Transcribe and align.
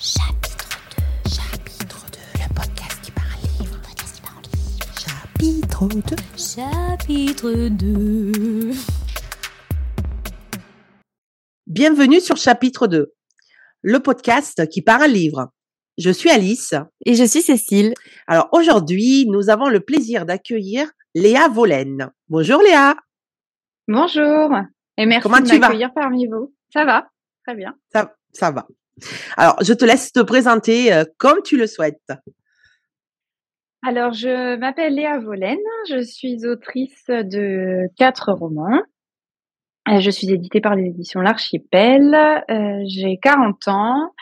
Chapitre 0.00 0.66
2, 0.96 1.30
chapitre 1.30 2.06
2, 2.10 2.18
le 2.40 2.54
podcast 2.56 3.00
qui 3.04 3.12
parle 3.12 3.38
livre, 3.60 3.78
le 3.78 3.92
livre. 4.02 4.42
Chapitre 4.98 5.86
2, 5.86 6.16
chapitre 6.36 7.68
2. 7.68 8.72
Bienvenue 11.68 12.20
sur 12.20 12.36
chapitre 12.36 12.88
2, 12.88 13.12
le 13.82 14.00
podcast 14.00 14.68
qui 14.68 14.82
parle 14.82 15.10
livre. 15.12 15.52
Je 15.98 16.10
suis 16.10 16.30
Alice. 16.30 16.74
Et 17.06 17.14
je 17.14 17.22
suis 17.22 17.42
Cécile. 17.42 17.94
Alors 18.26 18.48
aujourd'hui, 18.50 19.26
nous 19.28 19.50
avons 19.50 19.68
le 19.68 19.78
plaisir 19.78 20.26
d'accueillir 20.26 20.90
Léa 21.14 21.46
Volaine. 21.46 22.10
Bonjour 22.28 22.60
Léa. 22.60 22.96
Bonjour. 23.86 24.50
Et 24.96 25.06
merci 25.06 25.22
Comment 25.22 25.40
de 25.40 25.58
m'accueillir 25.58 25.92
parmi 25.94 26.26
vous. 26.26 26.52
Ça 26.72 26.84
va? 26.84 27.11
Très 27.44 27.54
bien. 27.54 27.74
Ça, 27.92 28.14
ça 28.32 28.50
va. 28.50 28.66
Alors, 29.36 29.56
je 29.62 29.72
te 29.72 29.84
laisse 29.84 30.12
te 30.12 30.20
présenter 30.20 30.92
euh, 30.92 31.04
comme 31.18 31.42
tu 31.42 31.56
le 31.56 31.66
souhaites. 31.66 32.12
Alors, 33.86 34.12
je 34.12 34.56
m'appelle 34.56 34.94
Léa 34.94 35.18
Volène. 35.18 35.58
Je 35.88 36.02
suis 36.02 36.46
autrice 36.46 37.06
de 37.08 37.88
quatre 37.96 38.32
romans. 38.32 38.80
Euh, 39.88 39.98
Je 39.98 40.10
suis 40.10 40.30
éditée 40.30 40.60
par 40.60 40.76
les 40.76 40.84
éditions 40.86 41.20
L'Archipel. 41.20 42.14
Euh, 42.48 42.82
J'ai 42.86 43.18
40 43.20 43.68
ans. 43.68 44.12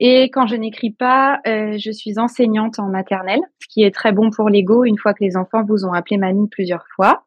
Et 0.00 0.30
quand 0.30 0.46
je 0.46 0.56
n'écris 0.56 0.90
pas, 0.92 1.40
euh, 1.46 1.76
je 1.78 1.90
suis 1.90 2.18
enseignante 2.18 2.78
en 2.78 2.88
maternelle, 2.88 3.42
ce 3.60 3.66
qui 3.68 3.82
est 3.82 3.94
très 3.94 4.12
bon 4.12 4.30
pour 4.30 4.48
l'ego 4.48 4.84
une 4.84 4.96
fois 4.96 5.12
que 5.12 5.22
les 5.22 5.36
enfants 5.36 5.62
vous 5.64 5.84
ont 5.84 5.92
appelé 5.92 6.16
mamie 6.16 6.48
plusieurs 6.48 6.86
fois. 6.96 7.24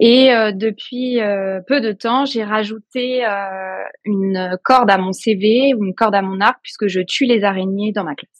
Et 0.00 0.32
euh, 0.32 0.50
depuis 0.52 1.20
euh, 1.20 1.60
peu 1.66 1.80
de 1.80 1.92
temps, 1.92 2.24
j'ai 2.24 2.42
rajouté 2.42 3.24
euh, 3.24 3.84
une 4.04 4.58
corde 4.64 4.90
à 4.90 4.98
mon 4.98 5.12
CV 5.12 5.72
ou 5.74 5.84
une 5.84 5.94
corde 5.94 6.16
à 6.16 6.22
mon 6.22 6.40
arc 6.40 6.58
puisque 6.62 6.88
je 6.88 7.00
tue 7.00 7.26
les 7.26 7.44
araignées 7.44 7.92
dans 7.92 8.04
ma 8.04 8.14
classe. 8.14 8.30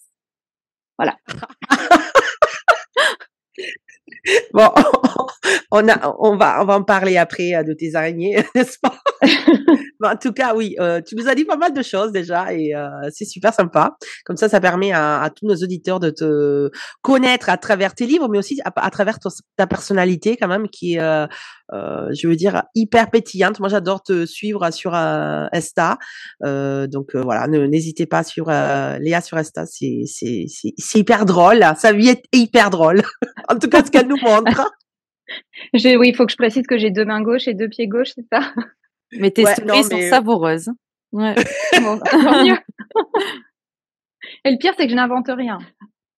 Bon, 4.53 4.71
on, 5.71 5.89
a, 5.89 6.15
on, 6.19 6.37
va, 6.37 6.63
on 6.63 6.65
va 6.65 6.77
en 6.77 6.83
parler 6.83 7.17
après 7.17 7.55
euh, 7.55 7.63
de 7.63 7.73
tes 7.73 7.95
araignées, 7.95 8.45
n'est-ce 8.55 8.79
pas? 8.81 8.95
Mais 10.01 10.09
En 10.09 10.17
tout 10.17 10.33
cas, 10.33 10.55
oui, 10.55 10.77
euh, 10.81 11.01
tu 11.01 11.17
nous 11.17 11.29
as 11.29 11.35
dit 11.35 11.45
pas 11.45 11.57
mal 11.57 11.73
de 11.73 11.83
choses 11.83 12.13
déjà 12.13 12.53
et 12.53 12.75
euh, 12.75 12.89
c'est 13.11 13.25
super 13.25 13.53
sympa. 13.53 13.97
Comme 14.25 14.37
ça, 14.37 14.49
ça 14.49 14.61
permet 14.61 14.93
à, 14.93 15.23
à, 15.23 15.31
tous 15.31 15.47
nos 15.47 15.57
auditeurs 15.57 16.01
de 16.01 16.11
te 16.11 16.71
connaître 17.03 17.49
à 17.49 17.57
travers 17.57 17.95
tes 17.95 18.07
livres, 18.07 18.29
mais 18.29 18.39
aussi 18.39 18.61
à, 18.65 18.73
à 18.77 18.91
travers 18.91 19.19
ton, 19.19 19.31
ta 19.57 19.67
personnalité 19.67 20.37
quand 20.37 20.49
même 20.49 20.69
qui 20.69 20.95
est, 20.95 21.01
euh, 21.01 21.27
je 21.73 22.29
veux 22.29 22.37
dire, 22.37 22.63
hyper 22.75 23.11
pétillante. 23.11 23.61
Moi, 23.61 23.69
j'adore 23.69 24.03
te 24.03 24.27
suivre 24.27 24.71
sur 24.71 24.95
Insta. 24.95 25.99
donc 26.43 27.15
voilà, 27.15 27.47
n'hésitez 27.47 28.07
pas 28.07 28.23
sur 28.23 28.49
Léa 28.49 29.21
sur 29.21 29.37
Insta, 29.37 29.65
c'est 29.67 30.05
hyper 30.95 31.25
drôle. 31.25 31.65
Sa 31.77 31.93
vie 31.93 32.09
est 32.09 32.23
hyper 32.33 32.71
drôle. 32.71 33.03
en 33.49 33.59
tout 33.59 33.69
cas, 33.69 33.85
ce 33.85 33.91
qu'elle 33.91 34.09
nous 34.09 34.14
montre. 34.23 34.71
oui, 35.75 36.09
il 36.09 36.15
faut 36.17 36.27
que 36.27 36.33
je 36.33 36.37
précise 36.37 36.67
que 36.67 36.79
j'ai 36.79 36.91
deux 36.91 37.05
mains 37.05 37.23
gauches 37.23 37.49
et 37.49 37.55
deux 37.55 37.69
pieds 37.69 37.89
gauches, 37.89 38.13
c'est 38.15 38.27
ça? 38.33 38.53
Mais 39.13 39.31
tes 39.31 39.45
ouais, 39.45 39.55
sont 39.55 40.11
savoureuses. 40.11 40.71
Ouais. 41.13 41.35
bon, 41.81 42.01
mieux. 42.45 42.59
et 44.45 44.51
le 44.51 44.59
pire, 44.59 44.73
c'est 44.77 44.85
que 44.85 44.91
je 44.91 44.97
n'invente 44.97 45.29
rien. 45.29 45.59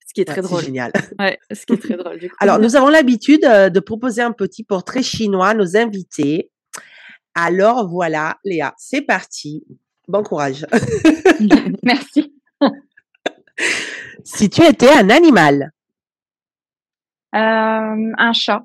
Ce 0.06 0.14
qui 0.14 0.22
est 0.22 0.24
très 0.24 0.36
ouais, 0.36 0.42
drôle. 0.42 0.62
génial. 0.62 0.92
Ouais, 1.18 1.38
ce 1.52 1.66
qui 1.66 1.74
est 1.74 1.82
très 1.82 1.96
drôle. 1.96 2.18
Du 2.18 2.30
coup. 2.30 2.36
Alors, 2.40 2.58
nous 2.58 2.76
avons 2.76 2.88
l'habitude 2.88 3.42
de 3.42 3.80
proposer 3.80 4.22
un 4.22 4.32
petit 4.32 4.64
portrait 4.64 5.02
chinois 5.02 5.48
à 5.48 5.54
nos 5.54 5.76
invités. 5.76 6.50
Alors 7.34 7.88
voilà, 7.88 8.38
Léa, 8.44 8.72
c'est 8.78 9.02
parti. 9.02 9.64
Bon 10.08 10.22
courage. 10.22 10.64
Merci. 11.82 12.34
si 14.24 14.48
tu 14.48 14.64
étais 14.64 14.90
un 14.90 15.10
animal, 15.10 15.62
euh, 15.62 15.75
un 17.32 18.32
chat. 18.32 18.64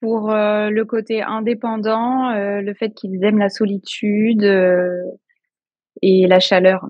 Pour 0.00 0.30
euh, 0.30 0.70
le 0.70 0.84
côté 0.86 1.22
indépendant, 1.22 2.30
euh, 2.30 2.62
le 2.62 2.72
fait 2.72 2.90
qu'ils 2.90 3.22
aiment 3.22 3.38
la 3.38 3.50
solitude 3.50 4.42
euh, 4.42 5.02
et 6.00 6.26
la 6.26 6.40
chaleur. 6.40 6.86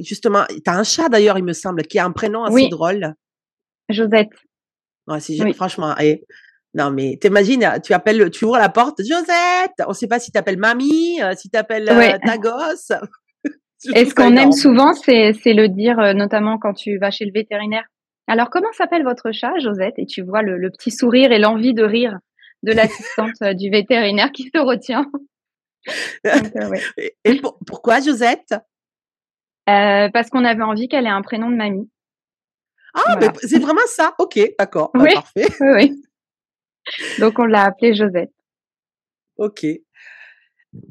justement, 0.00 0.44
tu 0.48 0.60
as 0.66 0.76
un 0.76 0.82
chat 0.82 1.08
d'ailleurs, 1.08 1.38
il 1.38 1.44
me 1.44 1.52
semble, 1.52 1.82
qui 1.82 2.00
a 2.00 2.04
un 2.04 2.10
prénom 2.10 2.42
assez 2.42 2.54
oui. 2.54 2.68
drôle. 2.70 3.14
Josette. 3.88 4.30
Ouais, 5.06 5.20
c'est 5.20 5.40
oui. 5.40 5.54
franchement. 5.54 5.94
Eh, 6.00 6.24
non, 6.74 6.90
mais 6.90 7.18
t'imagines, 7.20 7.80
tu 7.84 7.92
appelles, 7.92 8.30
tu 8.30 8.44
ouvres 8.44 8.58
la 8.58 8.68
porte, 8.68 9.00
Josette. 9.00 9.76
On 9.86 9.90
ne 9.90 9.94
sait 9.94 10.08
pas 10.08 10.18
si 10.18 10.32
tu 10.32 10.38
appelles 10.38 10.58
mamie, 10.58 11.20
si 11.36 11.48
tu 11.48 11.56
appelles 11.56 11.88
oui. 11.96 12.06
ta 12.26 12.36
gosse. 12.36 12.90
Et 13.94 14.04
ce 14.04 14.12
qu'on 14.12 14.36
aime 14.36 14.50
souvent, 14.50 14.92
c'est 14.92 15.32
le 15.46 15.68
dire, 15.68 15.98
notamment 16.16 16.58
quand 16.58 16.74
tu 16.74 16.98
vas 16.98 17.12
chez 17.12 17.24
le 17.24 17.32
vétérinaire. 17.32 17.84
Alors, 18.28 18.50
comment 18.50 18.70
s'appelle 18.72 19.02
votre 19.04 19.32
chat, 19.32 19.58
Josette? 19.58 19.94
Et 19.98 20.06
tu 20.06 20.22
vois 20.22 20.42
le, 20.42 20.58
le 20.58 20.70
petit 20.70 20.90
sourire 20.90 21.32
et 21.32 21.38
l'envie 21.38 21.74
de 21.74 21.82
rire 21.82 22.18
de 22.62 22.72
l'assistante 22.72 23.42
du 23.56 23.70
vétérinaire 23.70 24.30
qui 24.32 24.50
se 24.54 24.58
retient. 24.58 25.06
Donc, 26.24 26.56
euh, 26.56 26.68
ouais. 26.68 26.82
Et 27.24 27.40
pour, 27.40 27.58
pourquoi 27.66 28.00
Josette? 28.00 28.52
Euh, 29.68 30.08
Parce 30.12 30.28
qu'on 30.30 30.44
avait 30.44 30.62
envie 30.62 30.88
qu'elle 30.88 31.06
ait 31.06 31.10
un 31.10 31.22
prénom 31.22 31.50
de 31.50 31.56
mamie. 31.56 31.90
Ah, 32.94 33.02
voilà. 33.06 33.32
mais 33.32 33.48
c'est 33.48 33.58
vraiment 33.58 33.86
ça 33.86 34.14
Ok, 34.18 34.38
d'accord. 34.58 34.90
Oui. 34.94 35.10
Bah, 35.14 35.22
parfait. 35.22 35.46
oui, 35.60 35.68
oui. 35.74 36.02
Donc, 37.20 37.38
on 37.38 37.44
l'a 37.44 37.64
appelée 37.64 37.94
Josette. 37.94 38.32
Ok. 39.36 39.64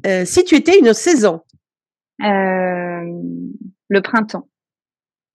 Euh, 0.06 0.24
si 0.24 0.44
tu 0.44 0.54
étais 0.54 0.78
une 0.78 0.92
saison 0.94 1.42
Le 2.20 4.00
printemps. 4.02 4.48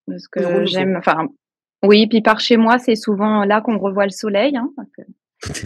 Parce 0.08 0.28
que 0.28 0.66
j'aime, 0.66 0.98
enfin, 0.98 1.28
oui, 1.84 2.08
puis 2.08 2.22
par 2.22 2.40
chez 2.40 2.58
moi, 2.58 2.80
c'est 2.80 2.96
souvent 2.96 3.44
là 3.44 3.62
qu'on 3.62 3.78
revoit 3.78 4.06
le 4.06 4.12
soleil, 4.12 4.56
hein, 4.56 4.72
parce 4.76 4.90
que 4.92 5.02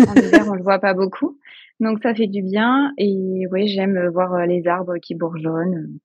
en 0.10 0.16
hiver, 0.16 0.46
on 0.48 0.56
le 0.56 0.64
voit 0.64 0.80
pas 0.80 0.94
beaucoup. 0.94 1.40
Donc 1.80 2.00
ça 2.02 2.16
fait 2.16 2.28
du 2.28 2.42
bien. 2.42 2.92
Et 2.98 3.46
oui, 3.52 3.68
j'aime 3.68 4.10
voir 4.10 4.46
les 4.46 4.68
arbres 4.68 4.98
qui 4.98 5.16
bourgeonnent. 5.16 6.00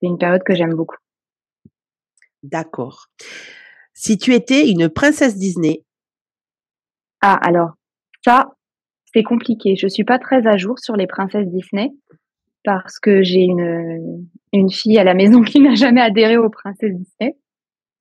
C'est 0.00 0.06
une 0.06 0.18
période 0.18 0.42
que 0.44 0.54
j'aime 0.54 0.74
beaucoup. 0.74 0.96
D'accord. 2.42 3.06
Si 3.92 4.18
tu 4.18 4.34
étais 4.34 4.68
une 4.68 4.88
princesse 4.88 5.36
Disney. 5.36 5.84
Ah, 7.22 7.38
alors, 7.42 7.72
ça, 8.24 8.52
c'est 9.12 9.22
compliqué. 9.22 9.74
Je 9.76 9.88
suis 9.88 10.04
pas 10.04 10.18
très 10.18 10.46
à 10.46 10.56
jour 10.56 10.78
sur 10.78 10.96
les 10.96 11.06
princesses 11.06 11.48
Disney 11.48 11.90
parce 12.62 12.98
que 12.98 13.22
j'ai 13.22 13.40
une, 13.40 14.28
une 14.52 14.70
fille 14.70 14.98
à 14.98 15.04
la 15.04 15.14
maison 15.14 15.42
qui 15.42 15.60
n'a 15.60 15.74
jamais 15.74 16.02
adhéré 16.02 16.36
aux 16.36 16.50
princesses 16.50 16.94
Disney. 16.94 17.36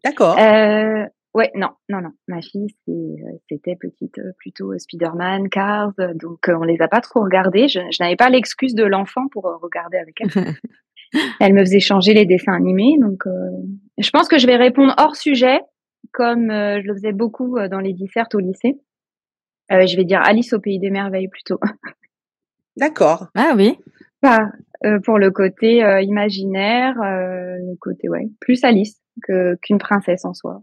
D'accord. 0.04 0.38
Euh, 0.38 1.06
Ouais, 1.36 1.52
non, 1.54 1.70
non, 1.90 2.02
non. 2.02 2.12
Ma 2.28 2.42
fille, 2.42 2.70
c'était 3.50 3.76
petite 3.76 4.20
plutôt 4.40 4.76
Spider-Man, 4.78 5.50
Cars, 5.50 5.94
donc 6.16 6.48
on 6.48 6.64
les 6.64 6.82
a 6.82 6.88
pas 6.88 7.02
trop 7.02 7.22
regardés. 7.22 7.68
Je, 7.68 7.82
je 7.92 8.02
n'avais 8.02 8.16
pas 8.16 8.30
l'excuse 8.30 8.74
de 8.74 8.86
l'enfant 8.86 9.28
pour 9.28 9.44
regarder 9.62 9.98
avec 9.98 10.22
elle. 10.22 10.54
elle 11.40 11.54
me 11.54 11.62
faisait 11.62 11.80
changer 11.80 12.14
les 12.14 12.26
dessins 12.26 12.54
animés, 12.54 12.98
donc 13.00 13.26
euh, 13.28 13.50
je 13.98 14.10
pense 14.10 14.28
que 14.28 14.38
je 14.38 14.48
vais 14.48 14.56
répondre 14.56 14.94
hors 14.98 15.16
sujet, 15.16 15.60
comme 16.12 16.50
euh, 16.50 16.82
je 16.82 16.88
le 16.88 16.94
faisais 16.94 17.14
beaucoup 17.14 17.58
dans 17.70 17.80
les 17.80 17.94
dissertes 17.94 18.36
au 18.36 18.40
lycée. 18.40 18.80
Euh, 19.72 19.86
je 19.88 19.96
vais 19.96 20.04
dire 20.04 20.22
Alice 20.24 20.54
au 20.54 20.60
pays 20.60 20.80
des 20.80 20.92
merveilles 20.92 21.28
plutôt. 21.28 21.60
D'accord. 22.78 23.28
Ah 23.36 23.54
oui. 23.56 23.78
Pas 24.22 24.50
pour 25.04 25.18
le 25.18 25.32
côté 25.32 25.78
imaginaire, 26.02 26.96
le 26.98 27.76
côté 27.78 28.10
ouais, 28.10 28.28
plus 28.40 28.64
Alice 28.64 29.02
que 29.24 29.56
qu'une 29.62 29.78
princesse 29.78 30.26
en 30.26 30.34
soi. 30.34 30.62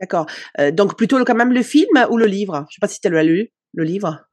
D'accord. 0.00 0.26
Euh, 0.58 0.70
donc 0.70 0.96
plutôt 0.96 1.22
quand 1.24 1.34
même 1.34 1.52
le 1.52 1.62
film 1.62 2.06
ou 2.10 2.16
le 2.16 2.26
livre? 2.26 2.66
Je 2.68 2.74
sais 2.74 2.80
pas 2.80 2.88
si 2.88 3.00
tu 3.00 3.08
l'as 3.08 3.22
lu, 3.22 3.50
le 3.74 3.84
livre. 3.84 4.26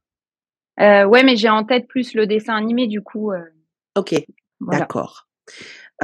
Euh, 0.80 1.06
ouais, 1.06 1.24
mais 1.24 1.36
j'ai 1.36 1.50
en 1.50 1.64
tête 1.64 1.88
plus 1.88 2.14
le 2.14 2.28
dessin 2.28 2.56
animé 2.56 2.88
du 2.88 3.02
coup. 3.02 3.32
Euh, 3.32 3.44
ok, 3.96 4.16
voilà. 4.60 4.80
d'accord. 4.80 5.28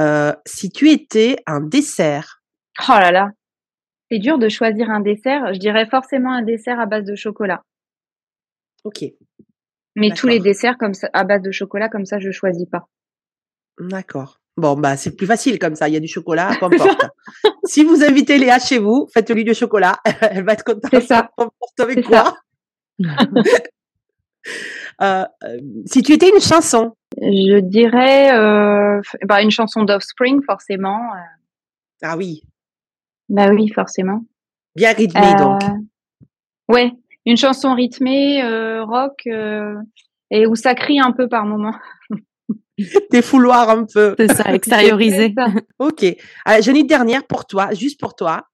Euh, 0.00 0.32
si 0.46 0.70
tu 0.70 0.90
étais 0.90 1.36
un 1.46 1.60
dessert. 1.60 2.42
Oh 2.88 2.92
là 2.92 3.10
là, 3.10 3.30
c'est 4.10 4.18
dur 4.18 4.38
de 4.38 4.48
choisir 4.48 4.90
un 4.90 5.00
dessert. 5.00 5.52
Je 5.52 5.58
dirais 5.58 5.86
forcément 5.86 6.32
un 6.32 6.42
dessert 6.42 6.78
à 6.80 6.86
base 6.86 7.04
de 7.04 7.14
chocolat. 7.14 7.62
Ok. 8.84 9.04
Mais 9.96 10.10
tous 10.10 10.28
les 10.28 10.40
desserts 10.40 10.78
comme 10.78 10.94
ça, 10.94 11.10
à 11.12 11.24
base 11.24 11.42
de 11.42 11.50
chocolat, 11.50 11.88
comme 11.88 12.06
ça, 12.06 12.18
je 12.18 12.30
choisis 12.30 12.66
pas. 12.66 12.88
D'accord. 13.78 14.39
Bon, 14.60 14.76
bah, 14.76 14.96
c'est 14.98 15.16
plus 15.16 15.26
facile 15.26 15.58
comme 15.58 15.74
ça. 15.74 15.88
Il 15.88 15.94
y 15.94 15.96
a 15.96 16.00
du 16.00 16.08
chocolat, 16.08 16.50
peu 16.60 16.66
importe. 16.66 17.06
si 17.64 17.82
vous 17.82 18.04
invitez 18.04 18.36
Léa 18.36 18.58
chez 18.58 18.78
vous, 18.78 19.08
faites-lui 19.12 19.42
du 19.42 19.54
chocolat. 19.54 19.98
Elle 20.20 20.44
va 20.44 20.52
être 20.52 20.64
contente. 20.64 20.90
C'est 20.90 21.00
ça. 21.00 21.30
avec 21.78 22.04
quoi 22.04 22.36
euh, 25.00 25.24
Si 25.86 26.02
tu 26.02 26.12
étais 26.12 26.28
une 26.28 26.42
chanson. 26.42 26.94
Je 27.16 27.60
dirais 27.60 28.36
euh, 28.36 29.00
bah, 29.24 29.40
une 29.40 29.50
chanson 29.50 29.84
d'Offspring, 29.84 30.42
forcément. 30.44 31.00
Ah 32.02 32.18
oui. 32.18 32.42
Bah 33.30 33.48
oui, 33.50 33.68
forcément. 33.74 34.22
Bien 34.76 34.92
rythmée, 34.92 35.34
euh, 35.34 35.38
donc. 35.38 35.62
Ouais, 36.68 36.92
une 37.24 37.38
chanson 37.38 37.74
rythmée, 37.74 38.42
euh, 38.42 38.84
rock, 38.84 39.26
et 40.30 40.46
où 40.46 40.54
ça 40.54 40.74
crie 40.74 41.00
un 41.00 41.12
peu 41.12 41.28
par 41.28 41.46
moment. 41.46 41.74
Des 43.10 43.22
fouloirs 43.22 43.70
un 43.70 43.84
peu. 43.92 44.14
C'est 44.18 44.34
ça, 44.34 44.44
extériorisé. 44.54 45.34
ok. 45.78 46.04
Alors, 46.44 46.62
j'ai 46.62 46.78
une 46.78 46.86
dernière 46.86 47.26
pour 47.26 47.46
toi, 47.46 47.72
juste 47.72 48.00
pour 48.00 48.14
toi. 48.14 48.46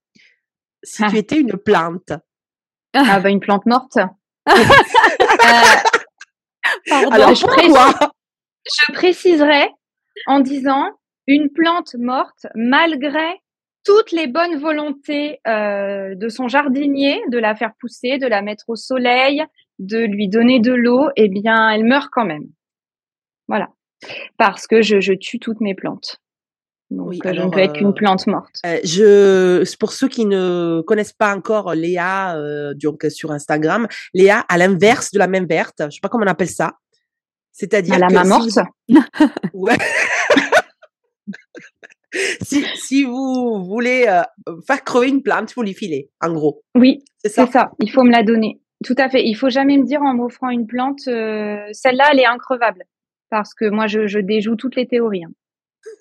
Si 0.83 1.03
tu 1.09 1.17
étais 1.17 1.41
une 1.41 1.57
plante. 1.57 2.13
Ah 2.95 3.21
bah 3.21 3.31
une 3.31 3.41
plante 3.41 3.67
morte. 3.67 3.97
euh, 4.49 4.53
Alors 6.91 7.35
je, 7.35 7.45
je 7.45 8.93
préciserai 8.93 9.69
en 10.27 10.41
disant 10.41 10.91
une 11.27 11.51
plante 11.51 11.95
morte 11.99 12.47
malgré 12.55 13.41
toutes 13.85 14.13
les 14.13 14.27
bonnes 14.27 14.59
volontés 14.59 15.41
euh, 15.47 16.15
de 16.17 16.29
son 16.29 16.49
jardinier, 16.49 17.23
de 17.31 17.39
la 17.39 17.55
faire 17.55 17.73
pousser, 17.79 18.19
de 18.19 18.27
la 18.27 18.43
mettre 18.43 18.65
au 18.69 18.77
soleil, 18.77 19.45
de 19.79 19.99
lui 19.99 20.29
donner 20.29 20.59
de 20.59 20.73
l'eau, 20.73 21.09
eh 21.17 21.29
bien, 21.29 21.71
elle 21.71 21.85
meurt 21.85 22.09
quand 22.11 22.25
même. 22.25 22.47
Voilà. 23.47 23.69
Parce 24.39 24.67
que 24.67 24.83
je, 24.83 25.01
je 25.01 25.13
tue 25.13 25.39
toutes 25.39 25.61
mes 25.61 25.75
plantes. 25.75 26.21
Donc, 26.91 27.09
oui, 27.09 27.21
je 27.25 27.43
ne 27.43 27.51
peux 27.51 27.59
être 27.59 27.73
qu'une 27.73 27.95
plante 27.95 28.29
morte. 28.29 28.61
Euh, 28.65 28.79
je, 28.85 29.77
pour 29.77 29.93
ceux 29.93 30.09
qui 30.09 30.25
ne 30.25 30.83
connaissent 30.87 31.13
pas 31.13 31.35
encore 31.35 31.75
Léa 31.75 32.37
euh, 32.37 32.75
donc 32.75 33.05
sur 33.09 33.33
Instagram, 33.33 33.89
Léa 34.15 34.45
à 34.49 34.57
l'inverse 34.57 35.11
de 35.11 35.19
la 35.19 35.27
main 35.27 35.45
verte, 35.45 35.83
je 35.87 35.91
sais 35.91 36.01
pas 36.01 36.09
comment 36.09 36.25
on 36.25 36.31
appelle 36.31 36.49
ça. 36.49 36.75
C'est-à-dire 37.51 37.99
la 37.99 38.09
main 38.09 38.25
morte? 38.25 38.51
ouais. 39.55 39.77
si, 42.43 42.65
si, 42.77 43.05
vous 43.05 43.65
voulez 43.65 44.07
euh, 44.09 44.23
faire 44.67 44.85
crever 44.85 45.09
une 45.09 45.23
plante, 45.23 45.53
vous 45.55 45.63
lui 45.63 45.75
filez, 45.75 46.11
en 46.21 46.33
gros. 46.33 46.63
Oui, 46.75 47.03
c'est 47.19 47.31
ça. 47.31 47.47
ça. 47.47 47.71
Il 47.81 47.91
faut 47.91 48.03
me 48.03 48.13
la 48.13 48.23
donner. 48.23 48.61
Tout 48.85 48.95
à 48.99 49.09
fait. 49.09 49.25
Il 49.25 49.35
faut 49.35 49.49
jamais 49.49 49.79
me 49.79 49.85
dire 49.85 50.03
en 50.03 50.15
m'offrant 50.15 50.51
une 50.51 50.67
plante, 50.67 51.01
euh, 51.09 51.67
celle-là, 51.73 52.11
elle 52.13 52.21
est 52.21 52.27
increvable. 52.27 52.85
Parce 53.31 53.55
que 53.55 53.69
moi, 53.69 53.87
je, 53.87 54.07
je 54.07 54.19
déjoue 54.19 54.57
toutes 54.57 54.77
les 54.77 54.87
théories. 54.87 55.25
Hein. 55.25 55.31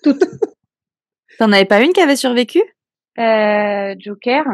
Toutes. 0.02 0.22
T'en 1.38 1.52
avais 1.52 1.64
pas 1.64 1.80
une 1.82 1.92
qui 1.92 2.00
avait 2.00 2.16
survécu? 2.16 2.60
Euh, 3.18 3.94
Joker. 3.98 4.44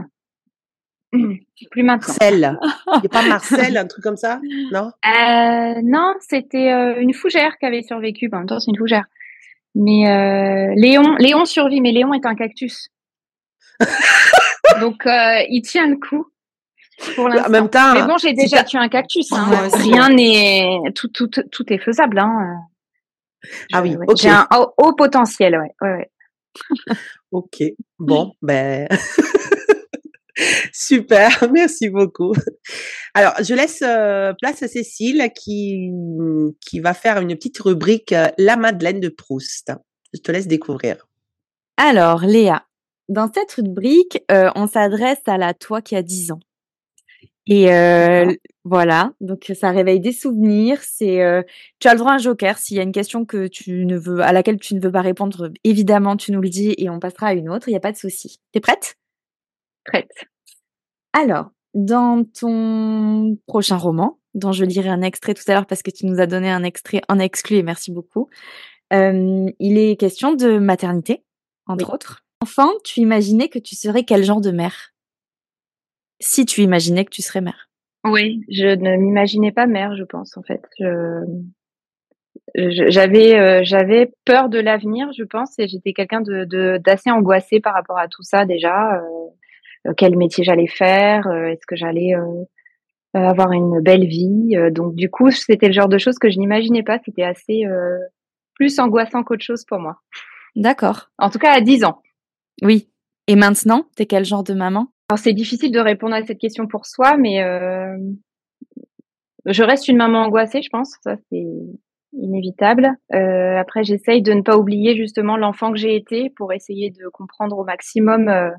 Plus 1.70 1.82
maintenant. 1.82 2.08
Marcel. 2.08 2.58
Il 2.94 3.00
n'y 3.00 3.06
a 3.06 3.08
pas 3.10 3.22
Marcel, 3.28 3.76
un 3.76 3.86
truc 3.86 4.02
comme 4.02 4.16
ça? 4.16 4.40
Non? 4.72 4.90
Euh, 5.06 5.80
Non, 5.84 6.14
c'était 6.20 6.72
euh, 6.72 7.00
une 7.00 7.12
fougère 7.14 7.56
qui 7.58 7.66
avait 7.66 7.82
survécu. 7.82 8.28
en 8.32 8.38
même 8.38 8.46
temps, 8.46 8.58
c'est 8.58 8.70
une 8.70 8.78
fougère. 8.78 9.04
Mais 9.74 10.08
euh, 10.08 10.72
Léon, 10.76 11.14
Léon 11.16 11.44
survit, 11.44 11.80
mais 11.80 11.92
Léon 11.92 12.12
est 12.14 12.26
un 12.26 12.34
cactus. 12.34 12.88
Donc, 14.80 15.06
euh, 15.06 15.38
il 15.48 15.62
tient 15.62 15.86
le 15.86 15.96
coup. 15.96 16.26
Pour 17.14 17.26
en 17.26 17.48
même 17.48 17.68
temps. 17.68 17.94
Mais 17.94 18.04
bon, 18.06 18.16
j'ai 18.18 18.32
déjà 18.32 18.64
tué 18.64 18.78
un 18.78 18.88
cactus. 18.88 19.32
Hein. 19.32 19.68
Rien 19.74 20.08
n'est, 20.08 20.78
tout, 20.94 21.08
tout, 21.08 21.28
tout 21.28 21.72
est 21.72 21.78
faisable. 21.78 22.18
Hein. 22.18 22.58
ah 23.72 23.82
oui, 23.82 23.96
J'ai 24.16 24.30
un 24.30 24.46
haut, 24.78 24.94
potentiel, 24.94 25.58
ouais, 25.58 25.74
ouais, 25.80 25.96
ouais. 25.96 26.96
ok. 27.32 27.62
Bon, 27.98 28.32
ben. 28.42 28.88
Super, 30.72 31.30
merci 31.52 31.90
beaucoup. 31.90 32.32
Alors, 33.14 33.34
je 33.42 33.54
laisse 33.54 33.82
euh, 33.82 34.32
place 34.40 34.62
à 34.62 34.68
Cécile 34.68 35.30
qui, 35.34 35.90
qui 36.60 36.80
va 36.80 36.94
faire 36.94 37.18
une 37.20 37.34
petite 37.34 37.58
rubrique 37.58 38.12
euh, 38.12 38.28
La 38.38 38.56
Madeleine 38.56 39.00
de 39.00 39.08
Proust. 39.08 39.72
Je 40.14 40.20
te 40.20 40.32
laisse 40.32 40.46
découvrir. 40.46 41.06
Alors, 41.76 42.24
Léa, 42.24 42.64
dans 43.08 43.30
cette 43.32 43.52
rubrique, 43.52 44.22
euh, 44.30 44.50
on 44.54 44.66
s'adresse 44.66 45.22
à 45.26 45.36
la 45.36 45.54
toi 45.54 45.82
qui 45.82 45.96
a 45.96 46.02
10 46.02 46.32
ans. 46.32 46.40
Et 47.46 47.66
voilà, 48.64 49.12
donc 49.20 49.50
ça 49.58 49.70
réveille 49.70 50.00
des 50.00 50.12
souvenirs. 50.12 50.78
C'est, 50.82 51.44
tu 51.80 51.88
as 51.88 51.92
le 51.92 51.98
droit 51.98 52.12
à 52.12 52.14
un 52.14 52.18
joker 52.18 52.58
s'il 52.58 52.76
y 52.76 52.80
a 52.80 52.84
une 52.84 52.92
question 52.92 53.24
que 53.24 53.48
tu 53.48 53.84
ne 53.84 53.96
veux, 53.96 54.20
à 54.20 54.32
laquelle 54.32 54.58
tu 54.58 54.74
ne 54.74 54.80
veux 54.80 54.92
pas 54.92 55.02
répondre. 55.02 55.50
Évidemment, 55.64 56.16
tu 56.16 56.32
nous 56.32 56.40
le 56.40 56.48
dis 56.48 56.74
et 56.78 56.88
on 56.88 57.00
passera 57.00 57.28
à 57.28 57.32
une 57.34 57.48
autre. 57.48 57.68
Il 57.68 57.72
n'y 57.72 57.76
a 57.76 57.80
pas 57.80 57.92
de 57.92 57.96
souci. 57.96 58.40
T'es 58.52 58.60
prête? 58.60 58.96
Prête. 59.84 60.26
Alors, 61.12 61.50
dans 61.74 62.24
ton 62.24 63.36
prochain 63.46 63.76
roman, 63.76 64.18
dont 64.34 64.52
je 64.52 64.64
lirai 64.64 64.88
un 64.88 65.02
extrait 65.02 65.34
tout 65.34 65.42
à 65.48 65.54
l'heure 65.54 65.66
parce 65.66 65.82
que 65.82 65.90
tu 65.90 66.06
nous 66.06 66.20
as 66.20 66.26
donné 66.26 66.50
un 66.50 66.62
extrait 66.62 67.02
en 67.08 67.18
exclu 67.18 67.56
et 67.56 67.62
merci 67.62 67.90
beaucoup. 67.90 68.28
Euh, 68.92 69.46
il 69.58 69.78
est 69.78 69.96
question 69.96 70.34
de 70.34 70.58
maternité, 70.58 71.24
entre 71.66 71.92
autres. 71.92 72.24
Enfant, 72.40 72.70
tu 72.84 73.00
imaginais 73.00 73.48
que 73.48 73.58
tu 73.58 73.74
serais 73.74 74.04
quel 74.04 74.24
genre 74.24 74.40
de 74.40 74.50
mère? 74.50 74.91
Si 76.22 76.46
tu 76.46 76.62
imaginais 76.62 77.04
que 77.04 77.10
tu 77.10 77.22
serais 77.22 77.40
mère. 77.40 77.68
Oui, 78.04 78.44
je 78.48 78.74
ne 78.74 78.96
m'imaginais 78.96 79.52
pas 79.52 79.66
mère, 79.66 79.96
je 79.96 80.04
pense 80.04 80.36
en 80.36 80.42
fait. 80.42 80.62
J'avais 82.54 83.38
euh, 83.38 83.60
j'avais 83.64 84.12
peur 84.24 84.48
de 84.48 84.58
l'avenir, 84.58 85.10
je 85.16 85.24
pense, 85.24 85.58
et 85.58 85.68
j'étais 85.68 85.92
quelqu'un 85.92 86.20
de 86.20 86.78
d'assez 86.78 87.10
angoissé 87.10 87.60
par 87.60 87.74
rapport 87.74 87.98
à 87.98 88.08
tout 88.08 88.22
ça 88.22 88.44
déjà. 88.44 88.96
Euh, 88.96 89.00
euh, 89.88 89.94
quel 89.96 90.16
métier 90.16 90.44
j'allais 90.44 90.68
faire, 90.68 91.26
euh, 91.26 91.46
est-ce 91.46 91.66
que 91.66 91.76
j'allais 91.76 92.12
avoir 93.14 93.52
une 93.52 93.80
belle 93.80 94.06
vie. 94.06 94.56
donc 94.70 94.94
du 94.94 95.10
coup, 95.10 95.30
c'était 95.30 95.66
le 95.66 95.74
genre 95.74 95.88
de 95.88 95.98
choses 95.98 96.18
que 96.18 96.30
je 96.30 96.38
n'imaginais 96.38 96.82
pas. 96.82 96.98
C'était 97.04 97.24
assez 97.24 97.64
plus 98.54 98.78
angoissant 98.78 99.22
qu'autre 99.22 99.44
chose 99.44 99.64
pour 99.66 99.78
moi. 99.78 99.98
D'accord. 100.56 101.10
En 101.18 101.28
tout 101.28 101.38
cas, 101.38 101.52
à 101.52 101.60
10 101.60 101.84
ans. 101.84 102.00
Oui. 102.62 102.88
Et 103.26 103.36
maintenant, 103.36 103.86
t'es 103.96 104.06
quel 104.06 104.24
genre 104.24 104.44
de 104.44 104.54
maman? 104.54 104.88
C'est 105.18 105.32
difficile 105.32 105.72
de 105.72 105.80
répondre 105.80 106.14
à 106.14 106.24
cette 106.24 106.38
question 106.38 106.66
pour 106.66 106.86
soi, 106.86 107.16
mais 107.16 107.42
euh, 107.42 107.96
je 109.46 109.62
reste 109.62 109.88
une 109.88 109.96
maman 109.96 110.24
angoissée, 110.24 110.62
je 110.62 110.68
pense. 110.70 110.96
Ça 111.02 111.16
c'est 111.28 111.46
inévitable. 112.14 112.90
Euh, 113.14 113.56
après, 113.58 113.84
j'essaye 113.84 114.22
de 114.22 114.32
ne 114.32 114.42
pas 114.42 114.56
oublier 114.56 114.96
justement 114.96 115.36
l'enfant 115.36 115.72
que 115.72 115.78
j'ai 115.78 115.96
été 115.96 116.30
pour 116.36 116.52
essayer 116.52 116.90
de 116.90 117.08
comprendre 117.08 117.56
au 117.58 117.64
maximum 117.64 118.28
euh, 118.28 118.50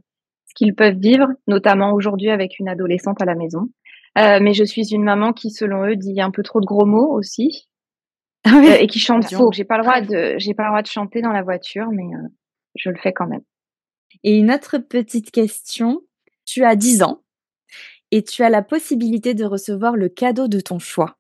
qu'ils 0.56 0.76
peuvent 0.76 0.98
vivre, 0.98 1.28
notamment 1.48 1.94
aujourd'hui 1.94 2.30
avec 2.30 2.60
une 2.60 2.68
adolescente 2.68 3.22
à 3.22 3.26
la 3.26 3.36
maison. 3.36 3.70
Mais 4.16 4.54
je 4.54 4.64
suis 4.64 4.94
une 4.94 5.04
maman 5.04 5.34
qui, 5.34 5.50
selon 5.50 5.88
eux, 5.88 5.96
dit 5.96 6.22
un 6.22 6.30
peu 6.30 6.44
trop 6.44 6.62
de 6.62 6.66
gros 6.68 6.86
mots 6.86 7.12
aussi. 7.18 7.68
Et 8.80 8.86
qui 8.86 9.00
chante 9.00 9.26
faux. 9.34 9.52
J'ai 9.52 9.64
pas 9.64 9.78
le 9.78 9.84
droit 9.84 10.02
de, 10.02 10.36
j'ai 10.38 10.54
pas 10.54 10.64
le 10.64 10.70
droit 10.70 10.82
de 10.84 10.88
chanter 10.88 11.22
dans 11.22 11.32
la 11.32 11.42
voiture, 11.42 11.88
mais 11.92 12.04
je 12.76 12.92
le 12.92 12.98
fais 12.98 13.12
quand 13.12 13.26
même. 13.26 13.42
Et 14.24 14.38
une 14.38 14.52
autre 14.52 14.78
petite 14.78 15.32
question. 15.32 16.02
Tu 16.46 16.64
as 16.64 16.76
10 16.76 17.04
ans 17.04 17.24
et 18.12 18.24
tu 18.24 18.44
as 18.44 18.50
la 18.50 18.62
possibilité 18.62 19.34
de 19.34 19.46
recevoir 19.46 19.96
le 19.96 20.10
cadeau 20.10 20.48
de 20.48 20.60
ton 20.60 20.80
choix. 20.80 21.18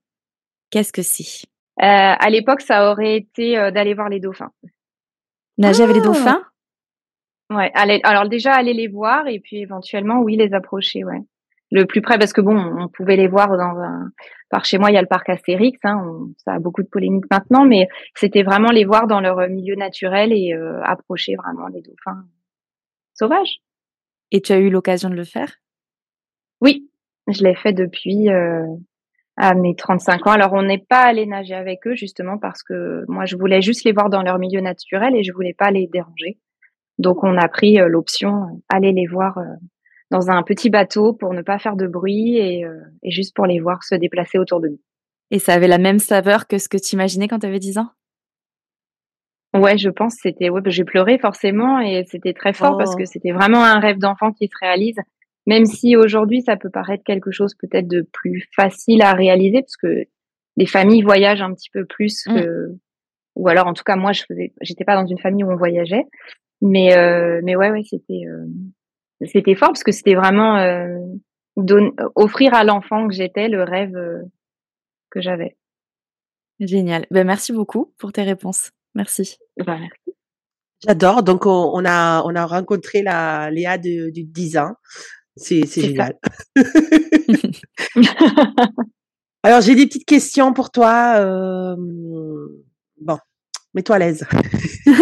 Qu'est-ce 0.69 0.93
que 0.93 1.01
c'est? 1.01 1.47
À 1.77 2.29
l'époque, 2.29 2.61
ça 2.61 2.91
aurait 2.91 3.15
été 3.15 3.55
d'aller 3.71 3.95
voir 3.95 4.09
les 4.09 4.19
dauphins. 4.19 4.51
Nager 5.57 5.83
avec 5.83 5.95
les 5.95 6.01
ah! 6.01 6.05
dauphins? 6.05 6.43
Ouais, 7.49 7.71
alors 8.03 8.27
déjà 8.29 8.53
aller 8.53 8.73
les 8.73 8.87
voir 8.87 9.27
et 9.27 9.39
puis 9.39 9.57
éventuellement 9.57 10.21
oui 10.21 10.35
les 10.35 10.53
approcher, 10.53 11.03
ouais. 11.03 11.19
Le 11.71 11.85
plus 11.85 12.01
près 12.01 12.19
parce 12.19 12.33
que 12.33 12.41
bon, 12.41 12.55
on 12.55 12.87
pouvait 12.87 13.15
les 13.15 13.27
voir 13.27 13.49
dans 13.49 13.79
un 13.79 14.11
par 14.49 14.63
chez 14.63 14.77
moi, 14.77 14.91
il 14.91 14.93
y 14.93 14.97
a 14.97 15.01
le 15.01 15.07
parc 15.07 15.29
Astérix, 15.29 15.79
hein, 15.83 16.27
ça 16.37 16.53
a 16.53 16.59
beaucoup 16.59 16.83
de 16.83 16.87
polémiques 16.87 17.29
maintenant, 17.31 17.65
mais 17.65 17.87
c'était 18.15 18.43
vraiment 18.43 18.69
les 18.69 18.85
voir 18.85 19.07
dans 19.07 19.19
leur 19.19 19.37
milieu 19.49 19.75
naturel 19.75 20.31
et 20.31 20.53
euh, 20.53 20.81
approcher 20.83 21.35
vraiment 21.35 21.67
les 21.67 21.81
dauphins 21.81 22.25
sauvages. 23.15 23.59
Et 24.33 24.41
tu 24.41 24.51
as 24.51 24.59
eu 24.59 24.69
l'occasion 24.69 25.09
de 25.09 25.15
le 25.15 25.23
faire? 25.23 25.55
Oui, 26.59 26.89
je 27.27 27.43
l'ai 27.43 27.55
fait 27.55 27.71
depuis 27.71 28.29
euh, 28.29 28.65
à 29.37 29.53
mes 29.53 29.75
35 29.75 30.27
ans. 30.27 30.31
Alors 30.31 30.53
on 30.53 30.63
n'est 30.63 30.83
pas 30.83 31.03
allé 31.03 31.25
nager 31.25 31.53
avec 31.53 31.87
eux 31.87 31.95
justement 31.95 32.37
parce 32.37 32.63
que 32.63 33.05
moi 33.07 33.25
je 33.25 33.35
voulais 33.35 33.61
juste 33.61 33.83
les 33.83 33.93
voir 33.93 34.09
dans 34.09 34.21
leur 34.21 34.39
milieu 34.39 34.61
naturel 34.61 35.15
et 35.15 35.23
je 35.23 35.31
voulais 35.31 35.55
pas 35.57 35.71
les 35.71 35.87
déranger. 35.87 36.37
Donc 36.99 37.23
on 37.23 37.37
a 37.37 37.47
pris 37.47 37.79
euh, 37.79 37.87
l'option 37.87 38.43
euh, 38.43 38.59
aller 38.69 38.91
les 38.91 39.07
voir 39.07 39.37
euh, 39.37 39.43
dans 40.11 40.29
un 40.29 40.43
petit 40.43 40.69
bateau 40.69 41.13
pour 41.13 41.33
ne 41.33 41.41
pas 41.41 41.57
faire 41.57 41.75
de 41.75 41.87
bruit 41.87 42.37
et, 42.37 42.65
juste 43.03 43.35
pour 43.35 43.47
les 43.47 43.59
voir 43.59 43.83
se 43.83 43.95
déplacer 43.95 44.37
autour 44.37 44.59
de 44.59 44.67
nous. 44.67 44.79
Et 45.31 45.39
ça 45.39 45.53
avait 45.53 45.67
la 45.67 45.79
même 45.79 45.97
saveur 45.97 46.47
que 46.47 46.59
ce 46.59 46.69
que 46.69 46.77
tu 46.77 46.93
imaginais 46.93 47.27
quand 47.27 47.39
tu 47.39 47.47
avais 47.47 47.57
10 47.57 47.79
ans? 47.79 47.89
Ouais, 49.53 49.77
je 49.77 49.89
pense 49.89 50.15
c'était 50.15 50.49
ouais, 50.49 50.61
j'ai 50.65 50.83
pleuré 50.83 51.19
forcément 51.19 51.79
et 51.79 52.03
c'était 52.05 52.33
très 52.33 52.53
fort 52.53 52.77
parce 52.77 52.95
que 52.95 53.03
oh. 53.03 53.05
c'était 53.05 53.31
vraiment 53.31 53.63
un 53.63 53.79
rêve 53.79 53.99
d'enfant 53.99 54.31
qui 54.31 54.47
se 54.47 54.55
réalise. 54.59 54.97
Même 55.45 55.65
si 55.65 55.95
aujourd'hui 55.95 56.41
ça 56.41 56.57
peut 56.57 56.69
paraître 56.71 57.03
quelque 57.03 57.31
chose 57.31 57.53
peut-être 57.55 57.87
de 57.87 58.07
plus 58.13 58.47
facile 58.55 59.01
à 59.01 59.13
réaliser 59.13 59.61
parce 59.61 59.77
que 59.77 60.05
les 60.55 60.65
familles 60.65 61.03
voyagent 61.03 61.41
un 61.41 61.53
petit 61.53 61.69
peu 61.69 61.85
plus 61.85 62.25
mmh. 62.25 62.35
que 62.35 62.67
ou 63.35 63.47
alors 63.47 63.67
en 63.67 63.73
tout 63.73 63.83
cas 63.83 63.95
moi 63.95 64.11
je 64.11 64.23
faisais 64.27 64.53
j'étais 64.61 64.85
pas 64.85 64.95
dans 64.95 65.05
une 65.05 65.19
famille 65.19 65.43
où 65.43 65.51
on 65.51 65.55
voyageait 65.55 66.05
mais 66.61 66.95
euh, 66.95 67.41
mais 67.43 67.55
ouais 67.55 67.71
ouais 67.71 67.83
c'était 67.83 68.23
euh, 68.25 68.45
c'était 69.25 69.55
fort 69.55 69.69
parce 69.69 69.83
que 69.83 69.91
c'était 69.91 70.15
vraiment 70.15 70.57
euh, 70.57 70.97
offrir 72.15 72.53
à 72.55 72.63
l'enfant 72.63 73.07
que 73.07 73.13
j'étais 73.13 73.49
le 73.49 73.63
rêve 73.63 73.95
que 75.11 75.21
j'avais. 75.21 75.55
Génial. 76.59 77.05
Ben 77.11 77.25
merci 77.25 77.53
beaucoup 77.53 77.93
pour 77.99 78.11
tes 78.11 78.23
réponses. 78.23 78.71
Merci. 78.95 79.37
Ben, 79.57 79.79
merci. 79.79 80.17
J'adore. 80.85 81.23
Donc 81.23 81.45
on, 81.45 81.85
a 81.85 82.23
on 82.25 82.35
a 82.35 82.45
rencontré 82.45 83.01
la 83.01 83.49
Léa 83.51 83.77
du 83.77 84.11
10 84.11 84.57
ans. 84.57 84.73
C'est 85.35 85.65
c'est 85.65 85.81
génial. 85.81 86.17
Alors 89.43 89.61
j'ai 89.61 89.75
des 89.75 89.87
petites 89.87 90.05
questions 90.05 90.53
pour 90.53 90.71
toi. 90.71 91.75
Bon, 93.01 93.17
mets-toi 93.73 93.95
à 93.95 93.99
l'aise. 93.99 94.25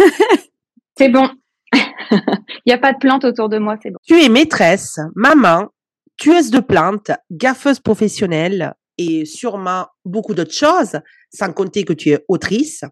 c'est 0.98 1.08
bon. 1.08 1.28
Il 2.12 2.62
n'y 2.66 2.72
a 2.72 2.78
pas 2.78 2.92
de 2.92 2.98
plantes 2.98 3.24
autour 3.24 3.48
de 3.48 3.58
moi, 3.58 3.76
c'est 3.82 3.90
bon. 3.90 3.98
Tu 4.04 4.20
es 4.20 4.28
maîtresse, 4.28 4.98
maman, 5.14 5.68
tueuse 6.16 6.50
de 6.50 6.60
plantes, 6.60 7.10
gaffeuse 7.30 7.80
professionnelle 7.80 8.74
et 8.98 9.24
sûrement 9.24 9.86
beaucoup 10.04 10.34
d'autres 10.34 10.54
choses, 10.54 11.00
sans 11.32 11.52
compter 11.52 11.84
que 11.84 11.92
tu 11.92 12.10
es 12.10 12.24
autrice. 12.28 12.84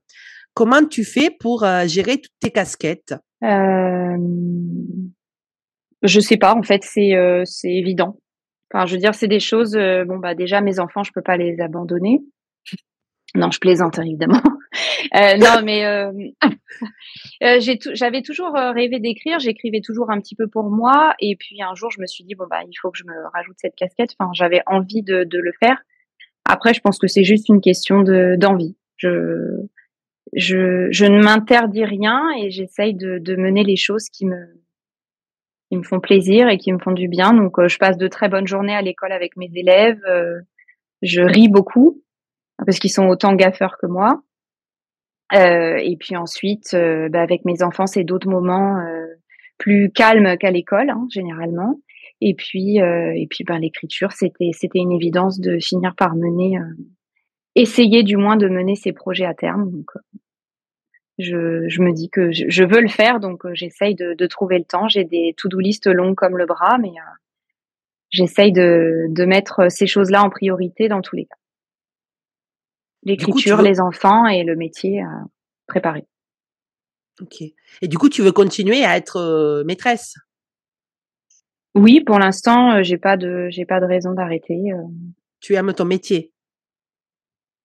Comment 0.60 0.84
tu 0.84 1.04
fais 1.04 1.30
pour 1.30 1.64
euh, 1.64 1.86
gérer 1.86 2.18
toutes 2.18 2.38
tes 2.38 2.50
casquettes? 2.50 3.14
Euh, 3.42 4.18
Je 6.02 6.20
sais 6.20 6.36
pas, 6.36 6.54
en 6.54 6.62
fait, 6.62 6.82
c'est 6.84 7.14
euh, 7.14 7.44
c'est 7.46 7.72
évident. 7.72 8.20
Enfin, 8.70 8.84
je 8.84 8.92
veux 8.92 9.00
dire, 9.00 9.14
c'est 9.14 9.26
des 9.26 9.40
choses. 9.40 9.74
Euh, 9.74 10.04
bon, 10.04 10.18
bah 10.18 10.34
déjà, 10.34 10.60
mes 10.60 10.78
enfants, 10.78 11.02
je 11.02 11.12
peux 11.14 11.22
pas 11.22 11.38
les 11.38 11.62
abandonner. 11.62 12.20
Non, 13.34 13.50
je 13.50 13.58
plaisante 13.58 13.98
évidemment. 14.00 14.42
Non, 15.14 15.62
mais 15.64 15.82
j'avais 17.40 18.20
toujours 18.20 18.52
rêvé 18.52 19.00
d'écrire. 19.00 19.38
J'écrivais 19.38 19.80
toujours 19.80 20.10
un 20.10 20.20
petit 20.20 20.36
peu 20.36 20.46
pour 20.46 20.70
moi, 20.70 21.14
et 21.20 21.36
puis 21.36 21.62
un 21.62 21.74
jour, 21.74 21.90
je 21.90 22.02
me 22.02 22.06
suis 22.06 22.22
dit 22.22 22.34
bon 22.34 22.44
bah 22.50 22.60
il 22.68 22.74
faut 22.80 22.90
que 22.90 22.98
je 22.98 23.04
me 23.04 23.14
rajoute 23.32 23.56
cette 23.56 23.74
casquette. 23.76 24.10
Enfin, 24.18 24.30
j'avais 24.34 24.60
envie 24.66 25.02
de, 25.02 25.24
de 25.24 25.38
le 25.38 25.52
faire. 25.58 25.78
Après, 26.44 26.74
je 26.74 26.80
pense 26.80 26.98
que 26.98 27.08
c'est 27.08 27.24
juste 27.24 27.48
une 27.48 27.62
question 27.62 28.02
de 28.02 28.36
d'envie. 28.38 28.76
Je 28.98 29.66
je 30.34 30.88
je 30.90 31.04
ne 31.06 31.22
m'interdis 31.22 31.84
rien 31.84 32.22
et 32.38 32.50
j'essaye 32.50 32.94
de 32.94 33.18
de 33.18 33.36
mener 33.36 33.64
les 33.64 33.76
choses 33.76 34.08
qui 34.08 34.26
me 34.26 34.60
qui 35.70 35.76
me 35.76 35.82
font 35.82 36.00
plaisir 36.00 36.48
et 36.48 36.58
qui 36.58 36.72
me 36.72 36.78
font 36.78 36.92
du 36.92 37.08
bien. 37.08 37.32
Donc, 37.32 37.58
euh, 37.58 37.68
je 37.68 37.78
passe 37.78 37.96
de 37.96 38.08
très 38.08 38.28
bonnes 38.28 38.46
journées 38.46 38.74
à 38.74 38.82
l'école 38.82 39.12
avec 39.12 39.36
mes 39.36 39.50
élèves. 39.54 40.00
euh, 40.08 40.40
je 41.02 41.22
ris 41.22 41.48
beaucoup 41.48 42.02
parce 42.66 42.78
qu'ils 42.78 42.90
sont 42.90 43.06
autant 43.06 43.34
gaffeurs 43.34 43.78
que 43.80 43.86
moi. 43.86 44.22
Euh, 45.32 45.76
et 45.76 45.96
puis 45.96 46.16
ensuite, 46.16 46.74
euh, 46.74 47.08
bah, 47.08 47.22
avec 47.22 47.44
mes 47.44 47.62
enfants, 47.62 47.86
c'est 47.86 48.04
d'autres 48.04 48.28
moments 48.28 48.78
euh, 48.78 49.06
plus 49.58 49.90
calmes 49.92 50.36
qu'à 50.38 50.50
l'école, 50.50 50.90
hein, 50.90 51.06
généralement. 51.12 51.80
Et 52.20 52.34
puis, 52.34 52.80
euh, 52.82 53.12
et 53.14 53.26
puis, 53.30 53.44
ben, 53.44 53.58
l'écriture, 53.58 54.12
c'était, 54.12 54.50
c'était 54.52 54.80
une 54.80 54.92
évidence 54.92 55.40
de 55.40 55.58
finir 55.58 55.94
par 55.96 56.16
mener, 56.16 56.58
essayer 57.54 58.02
du 58.02 58.16
moins 58.16 58.36
de 58.36 58.48
mener 58.48 58.76
ces 58.76 58.92
projets 58.92 59.26
à 59.26 59.34
terme. 59.34 59.70
Donc, 59.70 59.90
euh, 59.96 60.18
je, 61.18 61.68
je 61.68 61.82
me 61.82 61.92
dis 61.92 62.08
que 62.08 62.32
je, 62.32 62.44
je 62.48 62.64
veux 62.64 62.80
le 62.80 62.88
faire, 62.88 63.20
donc 63.20 63.44
euh, 63.44 63.54
j'essaye 63.54 63.94
de, 63.94 64.14
de 64.14 64.26
trouver 64.26 64.58
le 64.58 64.64
temps. 64.64 64.88
J'ai 64.88 65.04
des 65.04 65.34
to-do 65.36 65.58
list 65.58 65.86
longues 65.86 66.16
comme 66.16 66.38
le 66.38 66.46
bras, 66.46 66.78
mais 66.78 66.88
euh, 66.88 67.12
j'essaye 68.10 68.52
de, 68.52 69.06
de 69.10 69.24
mettre 69.24 69.70
ces 69.70 69.86
choses-là 69.86 70.22
en 70.22 70.30
priorité 70.30 70.88
dans 70.88 71.02
tous 71.02 71.16
les 71.16 71.26
cas. 71.26 71.36
L'écriture, 73.02 73.58
veux 73.58 73.64
les 73.64 73.80
enfants 73.80 74.26
et 74.26 74.44
le 74.44 74.56
métier 74.56 75.02
à 75.02 75.24
préparer. 75.66 76.04
OK. 77.20 77.42
Et 77.82 77.88
du 77.88 77.98
coup, 77.98 78.08
tu 78.08 78.22
veux 78.22 78.32
continuer 78.32 78.84
à 78.84 78.96
être 78.96 79.16
euh, 79.16 79.64
maîtresse? 79.64 80.16
Oui, 81.74 82.00
pour 82.00 82.18
l'instant, 82.18 82.82
j'ai 82.82 82.98
pas 82.98 83.16
de, 83.16 83.48
j'ai 83.50 83.64
pas 83.64 83.78
de 83.80 83.86
raison 83.86 84.12
d'arrêter. 84.12 84.72
euh. 84.72 84.82
Tu 85.40 85.54
aimes 85.54 85.72
ton 85.72 85.84
métier? 85.84 86.32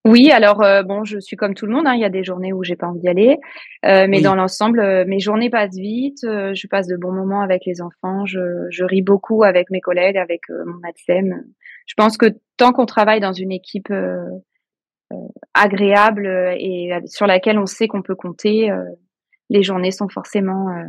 Oui, 0.06 0.30
alors 0.32 0.62
euh, 0.62 0.84
bon, 0.84 1.04
je 1.04 1.20
suis 1.20 1.36
comme 1.36 1.56
tout 1.56 1.66
le 1.66 1.74
monde. 1.74 1.88
hein, 1.88 1.96
Il 1.96 2.02
y 2.02 2.06
a 2.06 2.10
des 2.10 2.24
journées 2.24 2.54
où 2.54 2.64
j'ai 2.64 2.76
pas 2.76 2.88
envie 2.88 3.00
d'y 3.00 3.08
aller, 3.10 3.38
euh, 3.86 4.06
mais 4.08 4.18
Oui. 4.18 4.24
dans 4.24 4.36
l'ensemble, 4.36 4.80
euh, 4.80 5.04
mes 5.08 5.20
journées 5.20 5.50
passent 5.50 5.76
vite. 5.76 6.24
euh, 6.24 6.54
je 6.54 6.68
passe 6.68 6.88
de 6.88 6.96
bons 6.96 7.12
moments 7.12 7.42
avec 7.42 7.64
les 7.66 7.82
enfants. 7.82 8.26
Je, 8.26 8.40
je 8.70 8.84
ris 8.84 9.02
beaucoup 9.02 9.44
avec 9.44 9.72
mes 9.72 9.82
collègues, 9.82 10.18
avec 10.18 10.42
mon 10.50 10.80
ADSEM. 10.88 11.44
Je 11.88 11.94
pense 11.98 12.18
que 12.18 12.28
tant 12.58 12.72
qu'on 12.72 12.86
travaille 12.86 13.20
dans 13.20 13.34
une 13.34 13.52
équipe 13.52 13.90
euh, 13.90 14.24
euh, 15.12 15.16
agréable 15.56 16.28
et 16.60 16.92
sur 17.08 17.26
laquelle 17.26 17.58
on 17.58 17.66
sait 17.66 17.88
qu'on 17.88 18.02
peut 18.04 18.16
compter, 18.16 18.70
euh, 18.72 18.84
les 19.50 19.64
journées 19.64 19.92
sont 19.92 20.08
forcément 20.10 20.70
euh, 20.70 20.84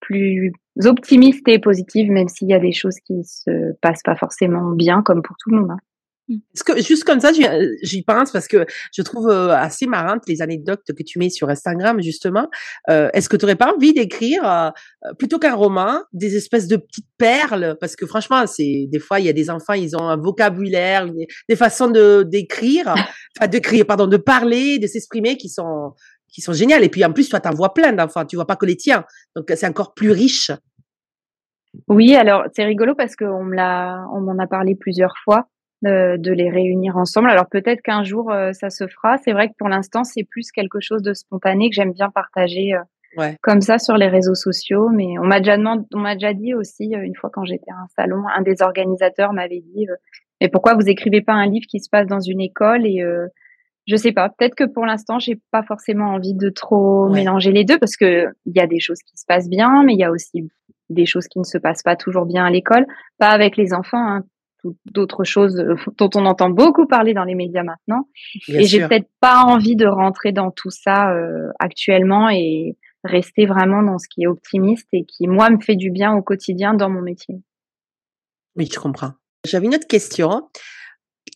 plus 0.00 0.52
optimistes 0.84 1.48
et 1.48 1.58
positives, 1.58 2.10
même 2.12 2.28
s'il 2.28 2.48
y 2.48 2.54
a 2.54 2.60
des 2.60 2.72
choses 2.72 2.98
qui 3.00 3.24
se 3.24 3.72
passent 3.80 4.02
pas 4.04 4.16
forcément 4.16 4.70
bien, 4.70 5.02
comme 5.02 5.22
pour 5.22 5.36
tout 5.42 5.50
le 5.50 5.60
monde. 5.62 5.70
hein. 5.72 5.78
Est-ce 6.28 6.64
que 6.64 6.80
juste 6.80 7.04
comme 7.04 7.20
ça, 7.20 7.32
j'y 7.32 7.46
euh, 7.46 7.68
j'y 7.82 8.02
pense 8.02 8.32
parce 8.32 8.48
que 8.48 8.64
je 8.94 9.02
trouve 9.02 9.28
euh, 9.28 9.50
assez 9.50 9.86
marrante 9.86 10.22
les 10.26 10.40
anecdotes 10.40 10.80
que 10.86 11.02
tu 11.02 11.18
mets 11.18 11.28
sur 11.28 11.50
Instagram 11.50 12.00
justement. 12.00 12.48
Euh, 12.88 13.10
Est-ce 13.12 13.28
que 13.28 13.36
tu 13.36 13.44
n'aurais 13.44 13.56
pas 13.56 13.74
envie 13.74 13.92
d'écrire 13.92 14.42
euh, 14.44 14.70
plutôt 15.18 15.38
qu'un 15.38 15.54
roman 15.54 16.00
des 16.14 16.36
espèces 16.36 16.66
de 16.66 16.76
petites 16.76 17.08
perles? 17.18 17.76
Parce 17.78 17.94
que 17.94 18.06
franchement, 18.06 18.46
c'est 18.46 18.86
des 18.88 18.98
fois 18.98 19.20
il 19.20 19.26
y 19.26 19.28
a 19.28 19.34
des 19.34 19.50
enfants, 19.50 19.74
ils 19.74 19.96
ont 19.96 20.08
un 20.08 20.16
vocabulaire, 20.16 21.10
des, 21.12 21.26
des 21.48 21.56
façons 21.56 21.90
de 21.90 22.22
d'écrire, 22.22 22.88
enfin 23.38 23.46
d'écrire, 23.46 23.84
pardon, 23.84 24.06
de 24.06 24.16
parler, 24.16 24.78
de 24.78 24.86
s'exprimer 24.86 25.36
qui 25.36 25.50
sont 25.50 25.92
qui 26.32 26.40
sont 26.40 26.54
géniales. 26.54 26.84
Et 26.84 26.88
puis 26.88 27.04
en 27.04 27.12
plus, 27.12 27.28
toi, 27.28 27.40
t'en 27.40 27.54
vois 27.54 27.74
plein 27.74 27.92
d'enfants, 27.92 28.24
tu 28.24 28.36
vois 28.36 28.46
pas 28.46 28.56
que 28.56 28.66
les 28.66 28.76
tiens, 28.76 29.04
donc 29.36 29.52
c'est 29.54 29.66
encore 29.66 29.92
plus 29.92 30.10
riche. 30.10 30.50
Oui, 31.88 32.14
alors 32.14 32.44
c'est 32.54 32.64
rigolo 32.64 32.94
parce 32.94 33.14
qu'on 33.14 33.44
me 33.44 33.54
l'a, 33.54 34.04
on 34.14 34.20
m'en 34.20 34.38
a 34.42 34.46
parlé 34.46 34.74
plusieurs 34.74 35.14
fois 35.24 35.48
euh, 35.86 36.16
de 36.18 36.32
les 36.32 36.50
réunir 36.50 36.96
ensemble. 36.96 37.30
Alors 37.30 37.46
peut-être 37.48 37.82
qu'un 37.82 38.02
jour 38.04 38.30
euh, 38.32 38.52
ça 38.52 38.70
se 38.70 38.86
fera. 38.86 39.18
C'est 39.18 39.32
vrai 39.32 39.48
que 39.48 39.54
pour 39.58 39.68
l'instant 39.68 40.04
c'est 40.04 40.24
plus 40.24 40.50
quelque 40.52 40.78
chose 40.80 41.02
de 41.02 41.12
spontané 41.14 41.68
que 41.70 41.74
j'aime 41.74 41.92
bien 41.92 42.10
partager 42.10 42.74
euh, 42.74 42.80
Ouais. 43.16 43.36
comme 43.42 43.60
ça 43.60 43.78
sur 43.78 43.96
les 43.96 44.08
réseaux 44.08 44.34
sociaux. 44.34 44.88
Mais 44.92 45.16
on 45.20 45.24
m'a 45.24 45.38
déjà 45.38 45.56
demandé, 45.56 45.84
on 45.94 46.00
m'a 46.00 46.14
déjà 46.14 46.32
dit 46.34 46.52
aussi 46.52 46.94
euh, 46.96 47.02
une 47.02 47.14
fois 47.14 47.30
quand 47.32 47.44
j'étais 47.44 47.70
à 47.70 47.76
un 47.82 47.86
salon, 47.96 48.24
un 48.34 48.42
des 48.42 48.60
organisateurs 48.60 49.32
m'avait 49.32 49.60
dit 49.60 49.86
euh, 49.88 49.94
mais 50.40 50.48
pourquoi 50.48 50.74
vous 50.74 50.88
écrivez 50.88 51.20
pas 51.22 51.32
un 51.32 51.46
livre 51.46 51.66
qui 51.70 51.78
se 51.78 51.88
passe 51.88 52.08
dans 52.08 52.18
une 52.20 52.40
école? 52.40 52.84
Et 52.86 53.02
euh, 53.02 53.26
je 53.86 53.94
sais 53.96 54.10
pas. 54.12 54.30
Peut-être 54.30 54.56
que 54.56 54.64
pour 54.64 54.84
l'instant, 54.84 55.18
j'ai 55.20 55.38
pas 55.52 55.62
forcément 55.62 56.06
envie 56.06 56.34
de 56.34 56.48
trop 56.48 57.06
Ouais. 57.08 57.20
mélanger 57.20 57.52
les 57.52 57.64
deux 57.64 57.78
parce 57.78 57.96
que 57.96 58.26
il 58.46 58.56
y 58.56 58.60
a 58.60 58.66
des 58.66 58.80
choses 58.80 58.98
qui 59.06 59.16
se 59.16 59.24
passent 59.28 59.48
bien, 59.48 59.84
mais 59.84 59.92
il 59.92 59.98
y 60.00 60.04
a 60.04 60.10
aussi 60.10 60.48
des 60.90 61.06
choses 61.06 61.28
qui 61.28 61.38
ne 61.38 61.44
se 61.44 61.56
passent 61.58 61.82
pas 61.84 61.94
toujours 61.96 62.26
bien 62.26 62.44
à 62.44 62.50
l'école, 62.50 62.84
pas 63.18 63.28
avec 63.28 63.56
les 63.56 63.72
enfants, 63.74 64.04
hein, 64.06 64.22
d'autres 64.86 65.24
choses 65.24 65.58
euh, 65.58 65.74
dont 65.98 66.10
on 66.14 66.26
entend 66.26 66.50
beaucoup 66.50 66.86
parler 66.86 67.14
dans 67.14 67.24
les 67.24 67.34
médias 67.34 67.62
maintenant. 67.62 68.08
Bien 68.48 68.60
et 68.60 68.64
j'ai 68.64 68.86
peut-être 68.86 69.10
pas 69.20 69.42
envie 69.42 69.76
de 69.76 69.86
rentrer 69.86 70.32
dans 70.32 70.50
tout 70.50 70.70
ça 70.70 71.12
euh, 71.12 71.50
actuellement 71.58 72.28
et 72.30 72.76
rester 73.04 73.46
vraiment 73.46 73.82
dans 73.82 73.98
ce 73.98 74.08
qui 74.08 74.22
est 74.22 74.26
optimiste 74.26 74.88
et 74.92 75.04
qui 75.04 75.28
moi 75.28 75.50
me 75.50 75.60
fait 75.60 75.76
du 75.76 75.90
bien 75.90 76.14
au 76.14 76.22
quotidien 76.22 76.74
dans 76.74 76.90
mon 76.90 77.02
métier. 77.02 77.36
Oui, 78.56 78.68
je 78.72 78.78
comprends. 78.78 79.12
J'avais 79.44 79.66
une 79.66 79.74
autre 79.74 79.86
question. 79.86 80.48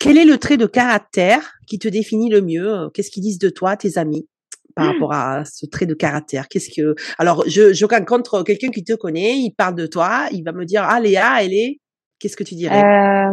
Quel 0.01 0.17
est 0.17 0.25
le 0.25 0.39
trait 0.39 0.57
de 0.57 0.67
caractère 0.67 1.55
qui 1.67 1.79
te 1.79 1.89
définit 1.89 2.31
le 2.31 2.41
mieux? 2.41 2.89
Qu'est-ce 2.95 3.11
qu'ils 3.11 3.23
disent 3.23 3.39
de 3.39 3.51
toi, 3.51 3.77
tes 3.77 3.99
amis, 3.99 4.29
par 4.77 4.87
rapport 4.87 5.13
à 5.13 5.45
ce 5.45 5.67
trait 5.67 5.87
de 5.87 5.95
caractère? 5.95 6.49
Qu'est-ce 6.49 6.71
que 6.75 6.95
Alors, 7.19 7.45
je, 7.49 7.73
je 7.73 7.85
rencontre 7.85 8.43
quelqu'un 8.45 8.71
qui 8.71 8.85
te 8.85 8.95
connaît, 8.95 9.37
il 9.39 9.53
parle 9.53 9.75
de 9.75 9.87
toi, 9.87 10.29
il 10.33 10.43
va 10.45 10.53
me 10.53 10.65
dire 10.65 10.85
ah 10.85 11.01
Léa, 11.01 11.43
elle 11.43 11.55
est. 11.55 11.81
Qu'est-ce 12.21 12.37
que 12.37 12.45
tu 12.45 12.55
dirais? 12.55 12.83
Euh, 12.83 13.33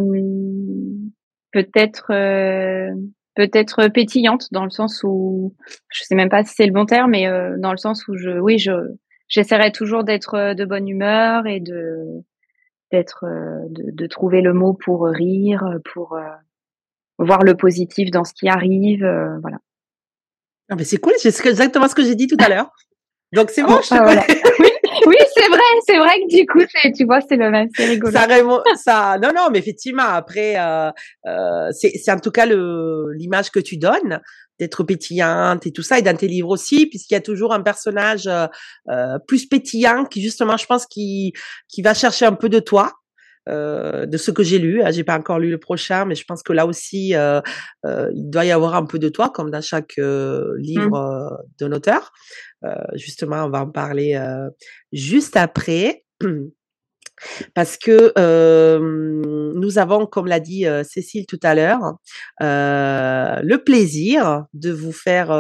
peut-être 1.52 2.12
euh, 2.12 2.92
peut-être 3.36 3.88
pétillante 3.88 4.48
dans 4.52 4.64
le 4.64 4.70
sens 4.70 5.02
où 5.04 5.56
je 5.90 6.04
sais 6.04 6.16
même 6.16 6.30
pas 6.30 6.44
si 6.44 6.54
c'est 6.56 6.66
le 6.66 6.72
bon 6.74 6.86
terme 6.86 7.12
mais 7.12 7.28
euh, 7.28 7.56
dans 7.58 7.72
le 7.72 7.78
sens 7.78 8.08
où 8.08 8.16
je 8.18 8.30
oui 8.40 8.58
je 8.60 8.72
j'essaierai 9.28 9.72
toujours 9.72 10.04
d'être 10.04 10.54
de 10.54 10.66
bonne 10.66 10.88
humeur 10.88 11.48
et 11.48 11.60
de 11.60 12.24
d'être 12.92 13.26
euh, 13.26 13.66
de, 13.70 13.92
de 13.92 14.08
trouver 14.08 14.42
le 14.42 14.54
mot 14.54 14.74
pour 14.74 15.06
rire 15.08 15.64
pour 15.94 16.14
euh, 16.14 16.22
voir 17.18 17.44
le 17.44 17.56
positif 17.56 18.12
dans 18.12 18.24
ce 18.24 18.34
qui 18.34 18.48
arrive 18.50 19.04
euh, 19.04 19.38
voilà 19.42 19.58
Ah, 20.70 20.76
mais 20.76 20.84
c'est 20.84 20.98
cool, 20.98 21.14
c'est 21.18 21.30
exactement 21.48 21.88
ce 21.88 21.96
que 21.96 22.04
j'ai 22.04 22.16
dit 22.16 22.28
tout 22.28 22.38
à 22.40 22.50
l'heure. 22.50 22.70
Donc 23.34 23.50
c'est 23.50 23.64
bon, 23.64 23.80
je 23.82 23.90
te 23.90 23.96
Ah, 23.96 24.04
voilà. 24.04 24.24
oui 24.60 24.70
oui 25.06 25.16
c'est 25.34 25.48
vrai 25.48 25.60
c'est 25.86 25.98
vrai 25.98 26.20
que 26.22 26.36
du 26.36 26.46
coup 26.46 26.60
tu 26.96 27.06
vois 27.06 27.22
c'est 27.22 27.38
le 27.38 27.52
même 27.52 27.70
c'est 27.76 27.86
rigolo 27.86 28.12
ça, 28.76 29.18
non, 29.22 29.30
non, 29.36 29.50
mais 29.52 29.60
effectivement, 29.60 30.04
après, 30.04 30.56
euh, 30.58 30.92
euh, 31.28 31.72
c'est 31.72 32.12
en 32.12 32.20
tout 32.20 32.32
cas 32.32 32.46
l'image 32.46 33.52
que 33.52 33.60
tu 33.60 33.78
donnes 33.78 34.22
d'être 34.60 34.84
pétillante 34.84 35.68
et 35.68 35.72
tout 35.72 35.82
ça, 35.82 36.00
et 36.00 36.02
dans 36.02 36.16
tes 36.16 36.28
livres 36.28 36.50
aussi, 36.50 36.86
puisqu'il 36.86 37.14
y 37.14 37.18
a 37.18 37.22
toujours 37.22 37.54
un 37.54 37.62
personnage 37.62 38.28
euh, 38.28 38.48
euh, 38.90 39.20
plus 39.28 39.46
pétillant 39.48 40.06
qui 40.06 40.22
justement, 40.22 40.58
je 40.58 40.66
pense, 40.66 40.86
qui 40.86 41.34
qui 41.68 41.82
va 41.82 41.94
chercher 41.94 42.26
un 42.26 42.34
peu 42.34 42.50
de 42.50 42.60
toi. 42.60 42.94
Euh, 43.48 44.06
de 44.06 44.18
ce 44.18 44.32
que 44.32 44.44
j'ai 44.44 44.60
lu, 44.60 44.82
hein. 44.82 44.92
j'ai 44.92 45.04
pas 45.04 45.18
encore 45.18 45.40
lu 45.40 45.50
le 45.50 45.58
prochain, 45.58 46.06
mais 46.06 46.16
je 46.16 46.26
pense 46.26 46.42
que 46.42 46.54
là 46.54 46.66
aussi 46.66 47.16
euh, 47.16 47.42
euh, 47.86 48.10
il 48.16 48.30
doit 48.30 48.46
y 48.46 48.52
avoir 48.52 48.76
un 48.76 48.86
peu 48.86 49.00
de 49.00 49.10
toi, 49.10 49.30
comme 49.30 49.52
dans 49.52 49.62
chaque 49.62 49.98
euh, 50.00 50.56
livre 50.58 50.96
euh, 50.96 51.44
d'un 51.60 51.72
auteur. 51.72 52.12
Euh, 52.64 52.74
justement, 52.94 53.46
on 53.46 53.50
va 53.50 53.62
en 53.62 53.70
parler 53.70 54.16
euh, 54.16 54.50
juste 54.92 55.38
après. 55.38 56.04
Parce 57.54 57.78
que 57.78 58.12
euh, 58.18 58.80
nous 59.56 59.78
avons, 59.78 60.06
comme 60.06 60.28
l'a 60.28 60.40
dit 60.40 60.66
euh, 60.68 60.84
Cécile 60.84 61.26
tout 61.26 61.40
à 61.44 61.56
l'heure, 61.56 61.80
euh, 62.42 63.40
le 63.44 63.58
plaisir 63.64 64.46
de 64.54 64.72
vous 64.72 64.92
faire 64.92 65.32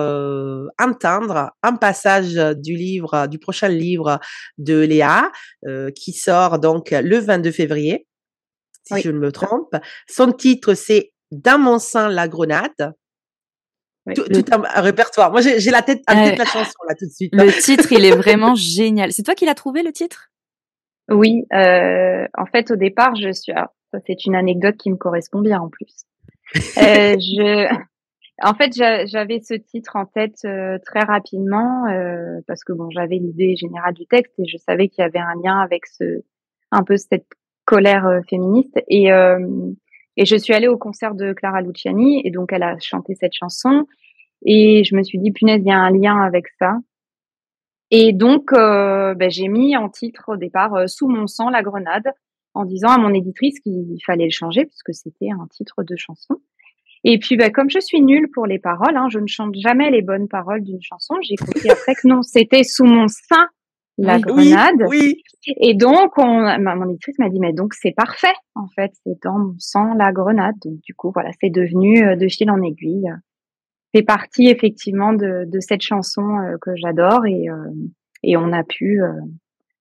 entendre 0.80 1.52
un 1.64 1.76
passage 1.76 2.34
du 2.58 2.76
livre, 2.76 3.28
du 3.28 3.40
prochain 3.40 3.68
livre 3.68 4.20
de 4.58 4.80
Léa, 4.80 5.32
qui 5.96 6.14
sort 6.14 6.60
donc 6.60 6.92
le 6.92 7.18
22 7.20 7.52
février, 7.52 8.08
si 8.88 8.94
Oui. 8.94 9.02
je 9.04 9.12
ne 9.12 9.20
me 9.20 9.32
trompe. 9.32 9.76
Son 10.08 10.32
titre, 10.32 10.74
c'est 10.74 11.12
Dans 11.32 11.60
mon 11.60 11.80
sein, 11.80 12.08
la 12.10 12.28
grenade. 12.28 12.94
Oui, 14.06 14.14
Tout, 14.14 14.24
le- 14.30 14.44
tout 14.44 14.54
un, 14.54 14.62
un 14.64 14.82
répertoire. 14.82 15.32
Moi, 15.32 15.42
j'ai 15.42 15.72
la 15.72 15.82
tête, 15.82 16.02
Ouais. 16.08 16.30
tête 16.30 16.38
la 16.40 16.46
chanson 16.46 16.76
là 16.88 16.94
tout 16.98 17.08
de 17.08 17.12
suite. 17.12 17.34
Le 17.34 17.52
titre, 17.52 17.92
il 17.92 18.06
est 18.06 18.16
vraiment 18.16 18.54
génial. 18.54 19.12
C'est 19.12 19.24
toi 19.24 19.34
qui 19.34 19.46
l'as 19.46 19.56
trouvé, 19.56 19.82
le 19.82 19.92
titre? 19.92 20.30
Oui, 21.10 21.46
euh, 21.54 22.28
en 22.36 22.46
fait, 22.46 22.72
au 22.72 22.76
départ, 22.76 23.16
je 23.16 23.32
suis. 23.32 23.54
ça, 23.54 24.00
c'est 24.06 24.26
une 24.26 24.36
anecdote 24.36 24.78
qui 24.78 24.90
me 24.90 24.98
correspond 24.98 25.42
bien 25.42 25.60
en 25.60 25.70
plus. 25.70 26.06
Euh, 26.78 27.16
je, 27.20 27.74
en 28.42 28.54
fait, 28.54 28.74
j'avais 28.74 29.40
ce 29.40 29.54
titre 29.54 29.96
en 29.96 30.06
tête 30.06 30.40
euh, 30.46 30.78
très 30.86 31.02
rapidement 31.02 31.86
euh, 31.88 32.40
parce 32.48 32.64
que 32.64 32.74
bon, 32.74 32.90
j'avais 32.90 33.18
l'idée 33.18 33.56
générale 33.56 33.94
du 33.94 34.06
texte 34.08 34.34
et 34.40 34.48
je 34.48 34.58
savais 34.58 34.88
qu'il 34.90 35.04
y 35.04 35.06
avait 35.06 35.20
un 35.20 35.36
lien 35.44 35.60
avec 35.60 35.86
ce, 35.86 36.24
un 36.72 36.84
peu 36.84 36.98
cette 36.98 37.28
colère 37.66 38.22
féministe 38.30 38.80
et 38.88 39.10
et 40.18 40.26
je 40.26 40.36
suis 40.38 40.54
allée 40.54 40.68
au 40.68 40.78
concert 40.78 41.14
de 41.14 41.34
Clara 41.34 41.62
Luciani 41.62 42.22
et 42.24 42.32
donc 42.32 42.54
elle 42.54 42.64
a 42.64 42.78
chanté 42.80 43.16
cette 43.16 43.34
chanson 43.34 43.86
et 44.46 44.84
je 44.84 44.96
me 44.96 45.04
suis 45.04 45.18
dit 45.18 45.32
punaise, 45.32 45.62
il 45.66 45.68
y 45.68 45.72
a 45.72 45.80
un 45.80 45.92
lien 45.92 46.22
avec 46.22 46.48
ça. 46.60 46.78
Et 47.92 48.14
donc 48.14 48.52
ben, 48.52 49.30
j'ai 49.30 49.48
mis 49.48 49.78
en 49.78 49.90
titre 49.90 50.24
au 50.30 50.38
départ 50.38 50.90
sous 50.90 51.08
mon 51.08 51.28
sang 51.28 51.50
la 51.50 51.62
grenade 51.62 52.12
en 52.54 52.66
disant 52.66 52.90
à 52.90 52.98
mon 52.98 53.14
éditrice 53.14 53.60
qu'il 53.60 53.98
fallait 54.06 54.26
le 54.26 54.32
changer 54.32 54.66
puisque 54.66 54.94
c'était 54.94 55.30
un 55.30 55.48
titre 55.48 55.84
de 55.84 55.96
chanson. 55.96 56.42
Et 57.08 57.20
puis, 57.20 57.38
bah, 57.38 57.52
comme 57.52 57.70
je 57.70 57.80
suis 57.80 58.02
nulle 58.02 58.32
pour 58.34 58.48
les 58.48 58.58
paroles, 58.58 58.98
hein, 58.98 59.08
je 59.12 59.20
ne 59.20 59.28
chante 59.28 59.54
jamais 59.56 59.92
les 59.92 60.02
bonnes 60.02 60.28
paroles 60.28 60.64
d'une 60.64 60.82
chanson. 60.82 61.14
J'ai 61.22 61.36
compris 61.36 61.70
après 61.70 61.94
que 61.94 62.08
non, 62.08 62.24
c'était 62.24 62.64
sous 62.64 62.84
mon 62.84 63.08
sein 63.08 63.48
la 63.98 64.20
grenade. 64.20 64.84
Oui, 64.88 65.22
Et 65.62 65.76
donc, 65.76 66.18
on, 66.18 66.42
ma, 66.60 66.76
mon 66.76 66.90
éditrice 66.90 67.20
m'a 67.20 67.30
dit, 67.30 67.40
mais 67.40 67.54
donc 67.54 67.76
c'est 67.76 67.94
parfait, 67.96 68.34
en 68.56 68.68
fait, 68.76 68.92
c'est 69.06 69.18
dans 69.24 69.38
mon 69.38 69.56
sang 69.60 69.94
la 69.94 70.12
grenade. 70.12 70.56
Donc, 70.66 70.80
du 70.82 70.96
coup, 70.96 71.12
voilà, 71.14 71.30
c'est 71.40 71.52
devenu 71.52 72.04
euh, 72.04 72.16
de 72.16 72.28
fil 72.28 72.50
en 72.50 72.62
aiguille. 72.62 73.08
C'est 73.96 74.04
parti 74.04 74.48
effectivement 74.48 75.14
de, 75.14 75.48
cette 75.62 75.82
chanson 75.82 76.38
euh, 76.40 76.58
que 76.60 76.76
j'adore 76.76 77.26
et, 77.26 77.48
euh, 77.48 77.72
et 78.24 78.36
on 78.36 78.52
a 78.52 78.66
pu 78.66 79.02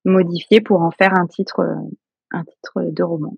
modifier 0.05 0.61
pour 0.61 0.83
en 0.83 0.91
faire 0.91 1.13
un 1.13 1.27
titre, 1.27 1.59
un 2.31 2.43
titre 2.45 2.91
de 2.91 3.03
roman. 3.03 3.35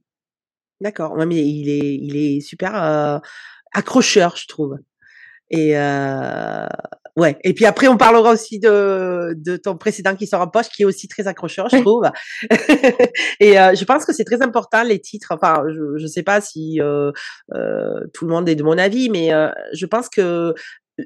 D'accord. 0.79 1.17
Mais 1.17 1.43
il 1.43 1.67
est, 1.67 1.95
il 1.95 2.15
est 2.15 2.41
super 2.41 3.21
accrocheur, 3.73 4.35
je 4.35 4.47
trouve. 4.47 4.77
Et 5.49 5.77
euh, 5.77 6.67
ouais. 7.15 7.37
Et 7.43 7.53
puis 7.53 7.65
après, 7.65 7.87
on 7.87 7.97
parlera 7.97 8.31
aussi 8.31 8.59
de, 8.59 9.33
de 9.37 9.57
ton 9.57 9.77
précédent 9.77 10.15
qui 10.15 10.27
sort 10.27 10.41
en 10.41 10.47
poche, 10.47 10.69
qui 10.69 10.83
est 10.83 10.85
aussi 10.85 11.07
très 11.07 11.27
accrocheur, 11.27 11.69
je 11.69 11.77
trouve. 11.77 12.03
et 13.39 13.59
euh, 13.59 13.75
je 13.75 13.85
pense 13.85 14.05
que 14.05 14.13
c'est 14.13 14.25
très 14.25 14.41
important 14.41 14.83
les 14.83 14.99
titres. 14.99 15.31
Enfin, 15.31 15.63
je 15.67 16.01
ne 16.01 16.07
sais 16.07 16.23
pas 16.23 16.41
si 16.41 16.81
euh, 16.81 17.11
euh, 17.53 18.01
tout 18.13 18.25
le 18.25 18.31
monde 18.31 18.49
est 18.49 18.55
de 18.55 18.63
mon 18.63 18.77
avis, 18.77 19.09
mais 19.09 19.33
euh, 19.33 19.49
je 19.73 19.85
pense 19.85 20.09
que 20.09 20.53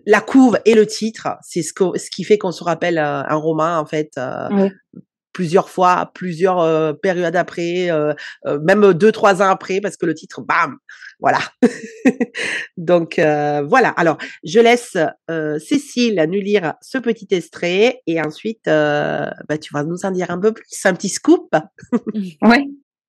la 0.05 0.21
couve 0.21 0.57
et 0.65 0.73
le 0.73 0.85
titre, 0.85 1.27
c'est 1.41 1.61
ce, 1.61 1.73
ce 1.73 2.09
qui 2.09 2.23
fait 2.23 2.37
qu'on 2.37 2.53
se 2.53 2.63
rappelle 2.63 2.97
un 2.97 3.35
roman 3.35 3.77
en 3.77 3.85
fait. 3.85 4.11
Oui 4.51 4.69
plusieurs 5.33 5.69
fois, 5.69 6.11
plusieurs 6.13 6.59
euh, 6.59 6.93
périodes 6.93 7.35
après, 7.35 7.89
euh, 7.89 8.13
euh, 8.45 8.59
même 8.59 8.93
deux, 8.93 9.11
trois 9.11 9.41
ans 9.41 9.49
après, 9.49 9.81
parce 9.81 9.97
que 9.97 10.05
le 10.05 10.13
titre, 10.13 10.41
bam, 10.41 10.77
voilà. 11.19 11.39
Donc 12.77 13.15
voilà. 13.17 13.89
Alors, 13.89 14.17
je 14.43 14.59
laisse 14.59 14.97
Cécile 15.59 16.25
nous 16.29 16.41
lire 16.41 16.73
ce 16.81 16.97
petit 16.97 17.27
extrait 17.31 18.01
et 18.07 18.21
ensuite, 18.21 18.65
bah, 18.65 19.57
tu 19.61 19.73
vas 19.73 19.83
nous 19.83 20.05
en 20.05 20.11
dire 20.11 20.31
un 20.31 20.39
peu 20.39 20.51
plus, 20.51 20.65
un 20.85 20.93
petit 20.93 21.09
scoop. 21.09 21.53
oui. 22.13 22.37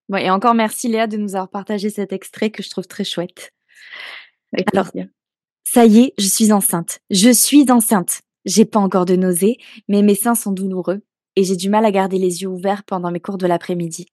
Ouais, 0.08 0.24
et 0.24 0.30
encore 0.30 0.54
merci 0.54 0.88
Léa 0.88 1.06
de 1.06 1.16
nous 1.16 1.36
avoir 1.36 1.48
partagé 1.48 1.88
cet 1.88 2.12
extrait 2.12 2.50
que 2.50 2.62
je 2.62 2.68
trouve 2.68 2.86
très 2.86 3.04
chouette. 3.04 3.52
Alors, 4.72 4.90
ça 5.64 5.86
y 5.86 6.00
est, 6.00 6.14
je 6.18 6.26
suis 6.26 6.52
enceinte. 6.52 7.00
Je 7.08 7.30
suis 7.30 7.70
enceinte. 7.70 8.20
J'ai 8.44 8.66
pas 8.66 8.80
encore 8.80 9.06
de 9.06 9.16
nausées, 9.16 9.56
mais 9.88 10.02
mes 10.02 10.16
seins 10.16 10.34
sont 10.34 10.52
douloureux 10.52 11.00
et 11.36 11.44
j'ai 11.44 11.56
du 11.56 11.70
mal 11.70 11.84
à 11.84 11.90
garder 11.90 12.18
les 12.18 12.42
yeux 12.42 12.48
ouverts 12.48 12.84
pendant 12.84 13.10
mes 13.10 13.20
cours 13.20 13.38
de 13.38 13.46
l'après-midi. 13.46 14.06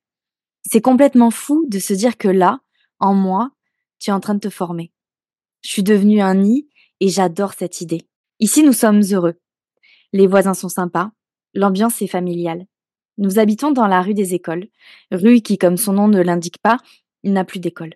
C'est 0.63 0.81
complètement 0.81 1.31
fou 1.31 1.65
de 1.67 1.79
se 1.79 1.93
dire 1.93 2.17
que 2.17 2.27
là, 2.27 2.59
en 2.99 3.13
moi, 3.13 3.51
tu 3.99 4.09
es 4.09 4.13
en 4.13 4.19
train 4.19 4.35
de 4.35 4.39
te 4.39 4.49
former. 4.49 4.91
Je 5.61 5.71
suis 5.71 5.83
devenue 5.83 6.21
un 6.21 6.35
nid 6.35 6.67
et 6.99 7.09
j'adore 7.09 7.53
cette 7.53 7.81
idée. 7.81 8.07
Ici, 8.39 8.63
nous 8.63 8.73
sommes 8.73 9.01
heureux. 9.11 9.35
Les 10.13 10.27
voisins 10.27 10.53
sont 10.53 10.69
sympas, 10.69 11.11
l'ambiance 11.53 12.01
est 12.01 12.07
familiale. 12.07 12.65
Nous 13.17 13.37
habitons 13.37 13.71
dans 13.71 13.87
la 13.87 14.01
rue 14.01 14.13
des 14.13 14.33
écoles, 14.33 14.67
rue 15.11 15.41
qui, 15.41 15.57
comme 15.57 15.77
son 15.77 15.93
nom 15.93 16.07
ne 16.07 16.21
l'indique 16.21 16.59
pas, 16.61 16.77
n'a 17.23 17.43
plus 17.43 17.59
d'école. 17.59 17.93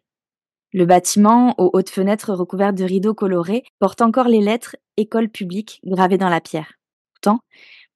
Le 0.73 0.85
bâtiment, 0.85 1.55
aux 1.59 1.69
hautes 1.73 1.89
fenêtres 1.89 2.33
recouvertes 2.33 2.75
de 2.75 2.83
rideaux 2.83 3.13
colorés, 3.13 3.63
porte 3.79 4.01
encore 4.01 4.27
les 4.27 4.41
lettres 4.41 4.75
école 4.97 5.29
publique 5.29 5.79
gravées 5.85 6.17
dans 6.17 6.29
la 6.29 6.41
pierre. 6.41 6.73
Pourtant, 7.13 7.39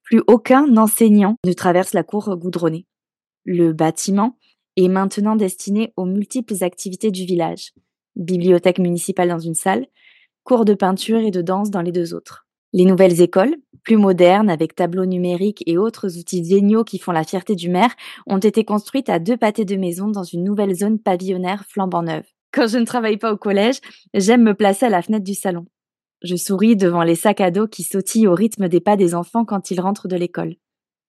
plus 0.08 0.24
aucun 0.28 0.78
enseignant 0.78 1.36
ne 1.46 1.52
traverse 1.52 1.92
la 1.92 2.04
cour 2.04 2.34
goudronnée. 2.38 2.86
Le 3.44 3.74
bâtiment 3.74 4.38
est 4.78 4.88
maintenant 4.88 5.36
destiné 5.36 5.92
aux 5.98 6.06
multiples 6.06 6.64
activités 6.64 7.12
du 7.12 7.26
village. 7.26 7.74
Bibliothèque 8.16 8.80
municipale 8.80 9.28
dans 9.28 9.40
une 9.40 9.54
salle, 9.54 9.86
cours 10.46 10.64
de 10.64 10.76
peinture 10.76 11.20
et 11.20 11.32
de 11.32 11.42
danse 11.42 11.72
dans 11.72 11.82
les 11.82 11.92
deux 11.92 12.14
autres. 12.14 12.48
Les 12.72 12.86
nouvelles 12.86 13.22
écoles, 13.22 13.56
plus 13.84 13.98
modernes 13.98 14.50
avec 14.50 14.76
tableaux 14.76 15.06
numériques 15.06 15.64
et 15.66 15.78
autres 15.78 16.18
outils 16.18 16.46
géniaux 16.46 16.86
qui 16.86 17.00
font 17.00 17.12
la 17.12 17.26
fierté 17.26 17.56
du 17.56 17.70
maire, 17.70 17.94
ont 18.28 18.38
été 18.38 18.64
construites 18.64 19.10
à 19.10 19.20
deux 19.20 19.36
pâtés 19.36 19.66
de 19.66 19.76
maison 19.76 20.08
dans 20.08 20.24
une 20.24 20.46
nouvelle 20.46 20.74
zone 20.74 21.00
pavillonnaire 21.00 21.66
flambant 21.68 22.04
neuve. 22.04 22.26
Quand 22.54 22.68
je 22.68 22.78
ne 22.78 22.86
travaille 22.86 23.18
pas 23.18 23.34
au 23.34 23.38
collège, 23.38 23.82
j'aime 24.14 24.44
me 24.44 24.54
placer 24.54 24.86
à 24.86 24.90
la 24.90 25.02
fenêtre 25.02 25.26
du 25.26 25.34
salon. 25.34 25.66
Je 26.24 26.36
souris 26.36 26.76
devant 26.76 27.04
les 27.04 27.16
sacs 27.16 27.42
à 27.42 27.52
dos 27.52 27.68
qui 27.68 27.84
sautillent 27.84 28.28
au 28.28 28.34
rythme 28.34 28.68
des 28.68 28.80
pas 28.80 28.98
des 28.98 29.14
enfants 29.14 29.46
quand 29.46 29.70
ils 29.70 29.80
rentrent 29.80 30.08
de 30.08 30.16
l'école. 30.16 30.56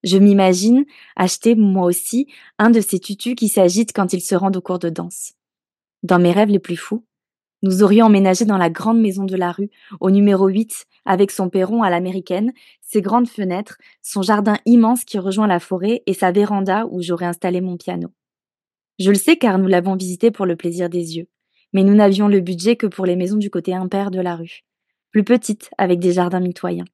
Je 0.05 0.19
m'imagine 0.19 0.85
acheter, 1.17 1.55
moi 1.55 1.87
aussi, 1.87 2.29
un 2.59 2.71
de 2.71 2.81
ces 2.81 3.01
tutus 3.01 3.35
qui 3.35 3.49
s'agitent 3.49 3.95
quand 3.95 4.13
ils 4.13 4.21
se 4.21 4.35
rendent 4.35 4.59
au 4.59 4.61
cours 4.61 4.79
de 4.79 4.91
danse. 4.91 5.33
Dans 6.03 6.19
mes 6.19 6.31
rêves 6.31 6.51
les 6.51 6.59
plus 6.59 6.77
fous, 6.77 7.05
nous 7.63 7.83
aurions 7.83 8.07
emménagé 8.07 8.45
dans 8.45 8.59
la 8.59 8.71
grande 8.71 9.01
maison 9.01 9.25
de 9.25 9.35
la 9.35 9.51
rue, 9.51 9.71
au 9.99 10.11
numéro 10.11 10.47
8, 10.47 10.85
avec 11.07 11.33
son 11.33 11.49
perron 11.49 11.83
à 11.83 11.91
l'américaine, 11.91 12.53
ses 12.83 13.01
grandes 13.01 13.29
fenêtres, 13.29 13.79
son 14.03 14.23
jardin 14.23 14.59
immense 14.67 15.05
qui 15.05 15.19
rejoint 15.19 15.49
la 15.49 15.59
forêt 15.59 16.03
et 16.07 16.15
sa 16.15 16.31
véranda 16.31 16.87
où 16.87 17.03
j'aurais 17.03 17.27
installé 17.27 17.61
mon 17.61 17.77
piano. 17.77 18.11
Je 19.01 19.11
le 19.11 19.17
sais 19.17 19.37
car 19.37 19.59
nous 19.59 19.67
l'avons 19.67 19.97
visité 19.97 20.31
pour 20.31 20.47
le 20.47 20.55
plaisir 20.55 20.89
des 20.89 21.17
yeux, 21.17 21.29
mais 21.73 21.83
nous 21.83 21.95
n'avions 21.95 22.29
le 22.29 22.41
budget 22.41 22.77
que 22.77 22.87
pour 22.87 23.07
les 23.07 23.17
maisons 23.17 23.39
du 23.39 23.51
côté 23.51 23.75
impair 23.75 24.13
de 24.13 24.21
la 24.21 24.37
rue 24.37 24.65
plus 25.11 25.25
petite, 25.25 25.71
avec 25.79 25.99
des 25.99 26.13
jardins 26.13 26.41
mitoyens. 26.41 26.85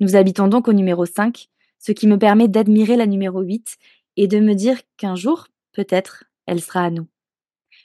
Nous 0.00 0.16
habitons 0.16 0.48
donc 0.48 0.68
au 0.68 0.72
numéro 0.72 1.06
5, 1.06 1.48
ce 1.78 1.92
qui 1.92 2.06
me 2.06 2.18
permet 2.18 2.48
d'admirer 2.48 2.96
la 2.96 3.06
numéro 3.06 3.40
8 3.40 3.76
et 4.16 4.28
de 4.28 4.40
me 4.40 4.54
dire 4.54 4.78
qu'un 4.96 5.14
jour, 5.14 5.48
peut-être, 5.72 6.24
elle 6.46 6.60
sera 6.60 6.84
à 6.84 6.90
nous. 6.90 7.06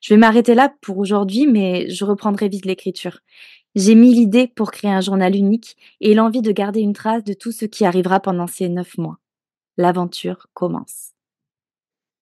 Je 0.02 0.14
vais 0.14 0.18
m'arrêter 0.18 0.56
là 0.56 0.74
pour 0.82 0.98
aujourd'hui, 0.98 1.48
mais 1.48 1.90
je 1.90 2.06
reprendrai 2.06 2.50
vite 2.50 2.66
l'écriture. 2.66 3.20
J'ai 3.76 3.96
mis 3.96 4.14
l'idée 4.14 4.48
pour 4.48 4.72
créer 4.72 4.92
un 4.92 5.02
journal 5.02 5.36
unique 5.36 5.78
et 6.02 6.14
l'envie 6.14 6.42
de 6.42 6.52
garder 6.52 6.82
une 6.82 6.94
trace 6.94 7.24
de 7.24 7.34
tout 7.34 7.52
ce 7.52 7.66
qui 7.66 7.86
arrivera 7.86 8.20
pendant 8.20 8.48
ces 8.48 8.68
neuf 8.68 8.98
mois. 8.98 9.20
L'aventure 9.78 10.48
commence. 10.54 11.12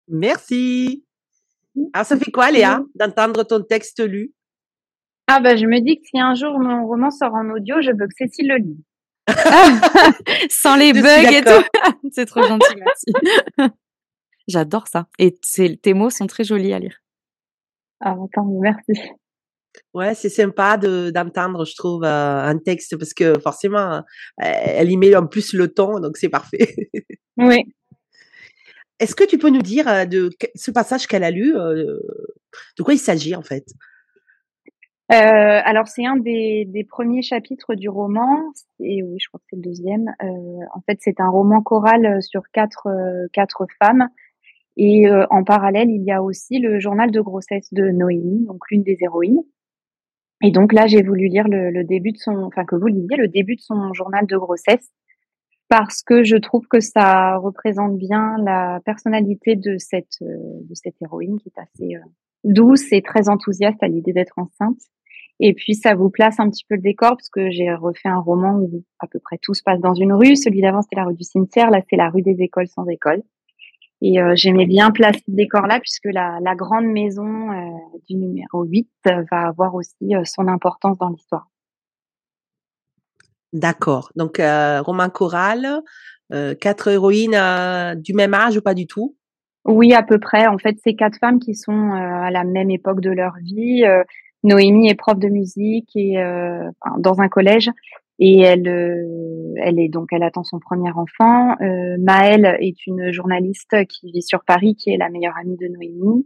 Merci. 0.08 1.04
Alors, 1.92 2.06
ça 2.06 2.16
fait 2.16 2.30
quoi, 2.30 2.50
Léa, 2.50 2.82
d'entendre 2.94 3.42
ton 3.44 3.62
texte 3.62 4.00
lu? 4.00 4.32
Ah 5.34 5.40
bah 5.40 5.56
je 5.56 5.64
me 5.64 5.80
dis 5.80 5.98
que 5.98 6.06
si 6.06 6.20
un 6.20 6.34
jour 6.34 6.58
mon 6.58 6.86
roman 6.86 7.10
sort 7.10 7.32
en 7.32 7.48
audio, 7.48 7.80
je 7.80 7.90
veux 7.90 8.06
que 8.06 8.14
Cécile 8.18 8.48
le 8.48 8.56
lise. 8.56 8.84
Sans 10.50 10.76
les 10.76 10.92
bugs 10.92 11.32
et 11.32 11.42
tout. 11.42 12.10
c'est 12.12 12.26
trop 12.26 12.42
gentil, 12.42 12.76
merci. 12.76 13.12
J'adore 14.48 14.88
ça. 14.88 15.06
Et 15.18 15.38
tes 15.80 15.94
mots 15.94 16.10
sont 16.10 16.26
très 16.26 16.44
jolis 16.44 16.74
à 16.74 16.78
lire. 16.78 16.98
Ah, 18.00 18.10
attends, 18.12 18.44
merci. 18.60 19.00
Ouais, 19.94 20.14
c'est 20.14 20.28
sympa 20.28 20.76
d'entendre, 20.76 21.64
je 21.64 21.74
trouve, 21.76 22.04
euh, 22.04 22.42
un 22.42 22.58
texte 22.58 22.98
parce 22.98 23.14
que 23.14 23.38
forcément, 23.38 23.94
euh, 23.94 24.00
elle 24.38 24.90
y 24.90 24.98
met 24.98 25.16
en 25.16 25.26
plus 25.26 25.54
le 25.54 25.68
ton, 25.72 25.98
donc 26.00 26.18
c'est 26.18 26.28
parfait. 26.28 26.74
oui. 27.38 27.64
Est-ce 28.98 29.14
que 29.14 29.24
tu 29.24 29.38
peux 29.38 29.48
nous 29.48 29.62
dire 29.62 29.88
euh, 29.88 30.04
de 30.04 30.28
ce 30.54 30.70
passage 30.70 31.06
qu'elle 31.06 31.24
a 31.24 31.30
lu, 31.30 31.54
de 31.54 32.82
quoi 32.82 32.92
il 32.92 32.98
s'agit 32.98 33.34
en 33.34 33.42
fait? 33.42 33.64
Euh, 35.12 35.60
alors 35.64 35.88
c'est 35.88 36.06
un 36.06 36.16
des, 36.16 36.64
des, 36.64 36.84
premiers 36.84 37.20
chapitres 37.20 37.74
du 37.74 37.90
roman, 37.90 38.50
et 38.80 39.02
oui, 39.02 39.16
je 39.20 39.28
crois 39.28 39.40
que 39.40 39.44
c'est 39.50 39.56
le 39.56 39.62
deuxième. 39.62 40.08
Euh, 40.22 40.64
en 40.74 40.80
fait, 40.86 40.98
c'est 41.00 41.20
un 41.20 41.28
roman 41.28 41.60
choral 41.60 42.06
euh, 42.06 42.20
sur 42.22 42.42
quatre, 42.50 42.86
euh, 42.86 43.26
quatre 43.32 43.66
femmes, 43.78 44.08
et 44.78 45.08
euh, 45.08 45.26
en 45.28 45.44
parallèle, 45.44 45.90
il 45.90 46.02
y 46.02 46.12
a 46.12 46.22
aussi 46.22 46.60
le 46.60 46.80
journal 46.80 47.10
de 47.10 47.20
grossesse 47.20 47.68
de 47.72 47.90
Noémie, 47.90 48.46
donc 48.46 48.62
l'une 48.70 48.84
des 48.84 48.96
héroïnes. 49.02 49.42
Et 50.42 50.50
donc 50.50 50.72
là, 50.72 50.86
j'ai 50.86 51.02
voulu 51.02 51.28
lire 51.28 51.46
le, 51.46 51.70
le, 51.70 51.84
début 51.84 52.12
de 52.12 52.18
son, 52.18 52.32
enfin 52.44 52.64
que 52.64 52.74
vous 52.74 52.86
lisiez 52.86 53.16
le 53.18 53.28
début 53.28 53.56
de 53.56 53.60
son 53.60 53.92
journal 53.92 54.26
de 54.26 54.36
grossesse, 54.38 54.90
parce 55.68 56.02
que 56.02 56.24
je 56.24 56.36
trouve 56.36 56.66
que 56.68 56.80
ça 56.80 57.36
représente 57.36 57.98
bien 57.98 58.36
la 58.42 58.80
personnalité 58.86 59.56
de 59.56 59.76
cette, 59.78 60.22
de 60.22 60.74
cette 60.74 60.96
héroïne 61.02 61.38
qui 61.38 61.50
est 61.50 61.60
assez 61.60 62.00
douce 62.44 62.92
et 62.92 63.02
très 63.02 63.28
enthousiaste 63.28 63.82
à 63.82 63.88
l'idée 63.88 64.12
d'être 64.12 64.38
enceinte. 64.38 64.80
Et 65.44 65.54
puis 65.54 65.74
ça 65.74 65.96
vous 65.96 66.08
place 66.08 66.38
un 66.38 66.48
petit 66.48 66.64
peu 66.68 66.76
le 66.76 66.80
décor 66.80 67.16
parce 67.16 67.28
que 67.28 67.50
j'ai 67.50 67.74
refait 67.74 68.08
un 68.08 68.20
roman 68.20 68.54
où 68.54 68.84
à 69.00 69.08
peu 69.08 69.18
près 69.18 69.38
tout 69.42 69.54
se 69.54 69.62
passe 69.64 69.80
dans 69.80 69.92
une 69.92 70.12
rue. 70.12 70.36
Celui 70.36 70.60
d'avant 70.60 70.82
c'était 70.82 70.96
la 70.96 71.04
rue 71.04 71.14
du 71.14 71.24
cimetière, 71.24 71.68
là 71.72 71.80
c'est 71.90 71.96
la 71.96 72.10
rue 72.10 72.22
des 72.22 72.40
écoles 72.40 72.68
sans 72.68 72.86
école. 72.86 73.22
Et 74.04 74.16
j'aimais 74.34 74.66
bien 74.66 74.90
placer 74.90 75.20
ce 75.26 75.32
décor-là 75.32 75.78
puisque 75.80 76.06
la, 76.06 76.38
la, 76.42 76.56
grande 76.56 76.86
maison 76.86 77.48
du 78.08 78.16
numéro 78.16 78.64
8 78.64 78.88
va 79.04 79.46
avoir 79.46 79.76
aussi 79.76 80.12
son 80.24 80.48
importance 80.48 80.98
dans 80.98 81.08
l'histoire. 81.08 81.48
D'accord. 83.52 84.10
Donc, 84.16 84.40
roman 84.40 85.08
choral, 85.08 85.82
quatre 86.60 86.88
héroïnes 86.88 87.94
du 88.00 88.12
même 88.14 88.34
âge 88.34 88.56
ou 88.56 88.60
pas 88.60 88.74
du 88.74 88.88
tout? 88.88 89.16
Oui, 89.64 89.94
à 89.94 90.02
peu 90.02 90.18
près. 90.18 90.48
En 90.48 90.58
fait, 90.58 90.76
c'est 90.82 90.94
quatre 90.94 91.18
femmes 91.18 91.38
qui 91.38 91.54
sont 91.54 91.92
à 91.92 92.32
la 92.32 92.42
même 92.42 92.70
époque 92.70 93.00
de 93.00 93.10
leur 93.10 93.34
vie. 93.40 93.84
Noémie 94.44 94.88
est 94.88 94.94
prof 94.94 95.18
de 95.18 95.28
musique 95.28 95.90
et 95.94 96.16
dans 96.98 97.20
un 97.20 97.28
collège 97.28 97.70
et 98.24 98.40
elle, 98.40 98.68
euh, 98.68 99.54
elle 99.56 99.80
est 99.80 99.88
donc, 99.88 100.08
elle 100.12 100.22
attend 100.22 100.44
son 100.44 100.60
premier 100.60 100.90
enfant. 100.92 101.56
Euh, 101.60 101.96
Maëlle 101.98 102.56
est 102.60 102.86
une 102.86 103.10
journaliste 103.10 103.74
qui 103.86 104.12
vit 104.12 104.22
sur 104.22 104.44
Paris, 104.44 104.76
qui 104.76 104.90
est 104.90 104.96
la 104.96 105.08
meilleure 105.08 105.36
amie 105.36 105.56
de 105.56 105.66
Noémie, 105.66 106.24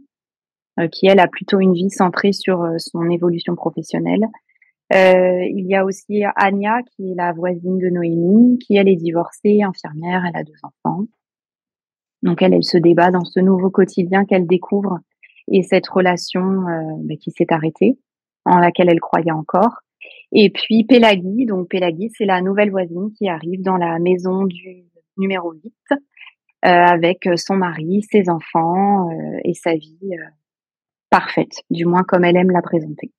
euh, 0.79 0.87
qui 0.89 1.07
elle 1.07 1.19
a 1.19 1.27
plutôt 1.27 1.59
une 1.59 1.73
vie 1.73 1.89
centrée 1.89 2.33
sur 2.33 2.61
euh, 2.61 2.77
son 2.77 3.09
évolution 3.09 3.55
professionnelle. 3.55 4.27
Euh, 4.93 5.43
il 5.49 5.65
y 5.65 5.75
a 5.75 5.85
aussi 5.85 6.23
Anya, 6.35 6.81
qui 6.83 7.11
est 7.11 7.15
la 7.15 7.33
voisine 7.33 7.79
de 7.79 7.89
Noémie, 7.89 8.59
qui 8.59 8.77
elle 8.77 8.89
est 8.89 8.95
divorcée, 8.95 9.63
infirmière, 9.63 10.23
elle 10.27 10.39
a 10.39 10.43
deux 10.43 10.59
enfants. 10.61 11.05
Donc 12.21 12.43
elle, 12.43 12.53
elle 12.53 12.63
se 12.63 12.77
débat 12.77 13.09
dans 13.09 13.25
ce 13.25 13.39
nouveau 13.39 13.71
quotidien 13.71 14.25
qu'elle 14.25 14.45
découvre 14.45 14.99
et 15.51 15.63
cette 15.63 15.87
relation 15.87 16.41
bah, 16.99 17.15
qui 17.19 17.31
s'est 17.31 17.51
arrêtée, 17.51 17.97
en 18.47 18.59
laquelle 18.59 18.89
elle 18.89 18.99
croyait 18.99 19.31
encore. 19.31 19.81
Et 20.31 20.49
puis 20.49 20.83
Pélagui, 20.83 21.45
donc 21.45 21.69
Pélagui, 21.69 22.09
c'est 22.17 22.25
la 22.25 22.41
nouvelle 22.41 22.71
voisine 22.71 23.11
qui 23.17 23.29
arrive 23.29 23.61
dans 23.61 23.77
la 23.77 23.99
maison 23.99 24.45
du 24.45 24.85
numéro 25.17 25.53
8 25.53 25.73
euh, 25.91 25.97
avec 26.63 27.29
son 27.35 27.55
mari, 27.55 28.03
ses 28.11 28.29
enfants 28.29 29.09
euh, 29.09 29.39
et 29.43 29.53
sa 29.53 29.73
vie 29.73 29.99
euh, 30.11 30.25
parfaite, 31.09 31.63
du 31.69 31.85
moins 31.85 32.03
comme 32.03 32.25
elle 32.25 32.37
aime 32.37 32.51
la 32.51 32.61
présenter. 32.61 33.11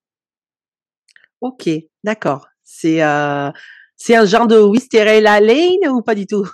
Ok, 1.41 1.69
d'accord. 2.05 2.49
C'est 2.63 3.03
euh, 3.03 3.51
c'est 3.97 4.15
un 4.15 4.27
genre 4.27 4.47
de 4.47 4.59
Wisteria 4.61 5.41
Lane 5.41 5.89
ou 5.91 6.03
pas 6.03 6.15
du 6.15 6.27
tout? 6.27 6.47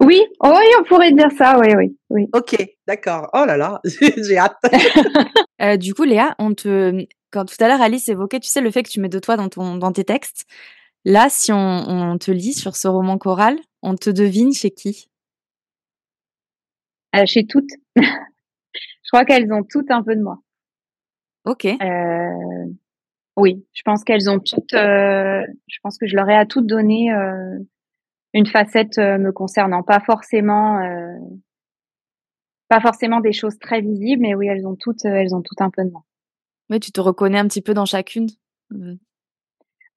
Oui, 0.00 0.22
oui, 0.42 0.64
on 0.80 0.84
pourrait 0.84 1.12
dire 1.12 1.30
ça, 1.36 1.58
oui, 1.58 1.68
oui, 1.76 1.96
oui. 2.10 2.26
Ok, 2.32 2.56
d'accord. 2.86 3.28
Oh 3.34 3.44
là 3.44 3.56
là, 3.56 3.80
j'ai 3.84 4.38
hâte. 4.38 4.56
euh, 5.62 5.76
du 5.76 5.94
coup, 5.94 6.04
Léa, 6.04 6.34
on 6.38 6.54
te 6.54 7.06
quand 7.30 7.44
tout 7.44 7.62
à 7.62 7.68
l'heure 7.68 7.82
Alice 7.82 8.08
évoquait, 8.08 8.40
tu 8.40 8.48
sais, 8.48 8.60
le 8.60 8.70
fait 8.70 8.82
que 8.82 8.88
tu 8.88 9.00
mets 9.00 9.08
de 9.08 9.18
toi 9.18 9.36
dans, 9.36 9.48
ton, 9.48 9.76
dans 9.76 9.92
tes 9.92 10.04
textes. 10.04 10.46
Là, 11.04 11.28
si 11.28 11.52
on, 11.52 11.56
on 11.56 12.18
te 12.18 12.30
lit 12.30 12.54
sur 12.54 12.76
ce 12.76 12.88
roman 12.88 13.18
choral, 13.18 13.58
on 13.82 13.94
te 13.94 14.10
devine 14.10 14.52
chez 14.52 14.70
qui? 14.70 15.08
Euh, 17.16 17.24
Chez 17.26 17.46
toutes. 17.46 17.70
je 17.96 19.10
crois 19.10 19.24
qu'elles 19.24 19.52
ont 19.52 19.62
toutes 19.62 19.90
un 19.90 20.02
peu 20.02 20.14
de 20.14 20.22
moi. 20.22 20.38
Ok. 21.44 21.64
Euh, 21.64 22.64
oui, 23.36 23.64
je 23.72 23.82
pense 23.84 24.04
qu'elles 24.04 24.28
ont 24.28 24.40
toutes. 24.40 24.74
Euh, 24.74 25.42
je 25.66 25.78
pense 25.82 25.96
que 25.98 26.06
je 26.06 26.16
leur 26.16 26.28
ai 26.28 26.36
à 26.36 26.44
toutes 26.44 26.66
donné 26.66 27.12
euh, 27.12 27.58
une 28.38 28.46
facette 28.46 28.98
euh, 28.98 29.18
me 29.18 29.32
concernant, 29.32 29.82
pas 29.82 30.00
forcément, 30.00 30.78
euh, 30.80 31.18
pas 32.68 32.80
forcément 32.80 33.20
des 33.20 33.32
choses 33.32 33.58
très 33.58 33.80
visibles, 33.80 34.22
mais 34.22 34.34
oui, 34.34 34.46
elles 34.46 34.66
ont 34.66 34.76
toutes, 34.76 35.04
elles 35.04 35.34
ont 35.34 35.42
toutes 35.42 35.60
un 35.60 35.70
peu 35.70 35.84
de 35.84 35.90
moi. 35.90 36.04
Oui, 36.70 36.80
tu 36.80 36.92
te 36.92 37.00
reconnais 37.00 37.38
un 37.38 37.48
petit 37.48 37.62
peu 37.62 37.74
dans 37.74 37.86
chacune? 37.86 38.28
Mmh. 38.70 38.94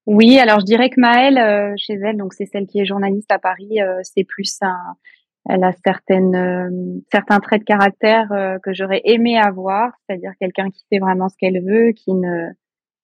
Oui, 0.08 0.40
alors 0.40 0.60
je 0.60 0.66
dirais 0.66 0.90
que 0.90 1.00
Maëlle, 1.00 1.38
euh, 1.38 1.74
chez 1.78 1.94
elle, 1.94 2.18
donc 2.18 2.34
c'est 2.34 2.48
celle 2.48 2.66
qui 2.66 2.80
est 2.80 2.86
journaliste 2.86 3.32
à 3.32 3.38
Paris, 3.38 3.82
euh, 3.82 4.00
c'est 4.02 4.24
plus 4.24 4.58
un, 4.62 4.96
elle 5.48 5.64
a 5.64 5.74
certaines, 5.86 6.36
euh, 6.36 7.00
certains 7.12 7.40
traits 7.40 7.62
de 7.62 7.66
caractère 7.66 8.30
que 8.64 8.74
j'aurais 8.74 9.02
aimé 9.06 9.38
avoir, 9.38 9.92
c'est-à-dire 10.08 10.32
quelqu'un 10.40 10.70
qui 10.70 10.84
sait 10.92 11.00
vraiment 11.00 11.30
ce 11.30 11.36
qu'elle 11.38 11.64
veut, 11.64 11.92
qui 11.92 12.14
ne, 12.14 12.50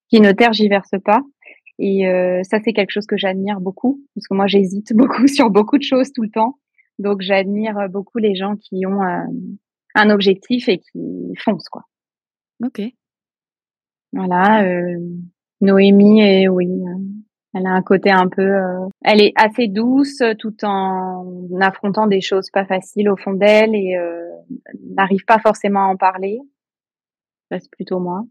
qui 0.08 0.20
ne 0.20 0.32
tergiverse 0.32 0.94
pas. 1.04 1.20
Et 1.78 2.04
ça, 2.42 2.58
c'est 2.64 2.72
quelque 2.72 2.90
chose 2.90 3.06
que 3.06 3.16
j'admire 3.16 3.60
beaucoup, 3.60 4.00
parce 4.14 4.26
que 4.26 4.34
moi, 4.34 4.46
j'hésite 4.46 4.92
beaucoup 4.94 5.28
sur 5.28 5.50
beaucoup 5.50 5.78
de 5.78 5.84
choses 5.84 6.12
tout 6.12 6.22
le 6.22 6.30
temps. 6.30 6.58
Donc, 6.98 7.20
j'admire 7.20 7.88
beaucoup 7.88 8.18
les 8.18 8.34
gens 8.34 8.56
qui 8.56 8.84
ont 8.86 9.00
un 9.94 10.10
objectif 10.10 10.68
et 10.68 10.78
qui 10.78 11.34
foncent, 11.38 11.68
quoi. 11.68 11.84
Ok. 12.64 12.82
Voilà, 14.12 14.64
euh, 14.64 14.98
Noémie 15.60 16.20
est 16.20 16.48
oui, 16.48 16.66
euh, 16.66 16.98
elle 17.54 17.66
a 17.66 17.70
un 17.70 17.82
côté 17.82 18.10
un 18.10 18.28
peu, 18.28 18.42
euh, 18.42 18.86
elle 19.02 19.20
est 19.20 19.32
assez 19.36 19.68
douce 19.68 20.22
tout 20.38 20.64
en 20.64 21.26
affrontant 21.60 22.06
des 22.06 22.20
choses 22.20 22.50
pas 22.50 22.64
faciles 22.64 23.10
au 23.10 23.16
fond 23.16 23.34
d'elle 23.34 23.74
et 23.74 23.96
n'arrive 24.96 25.24
pas 25.24 25.38
forcément 25.38 25.84
à 25.84 25.88
en 25.88 25.96
parler. 25.96 26.38
C'est 27.50 27.70
plutôt 27.70 28.00
moi. 28.00 28.24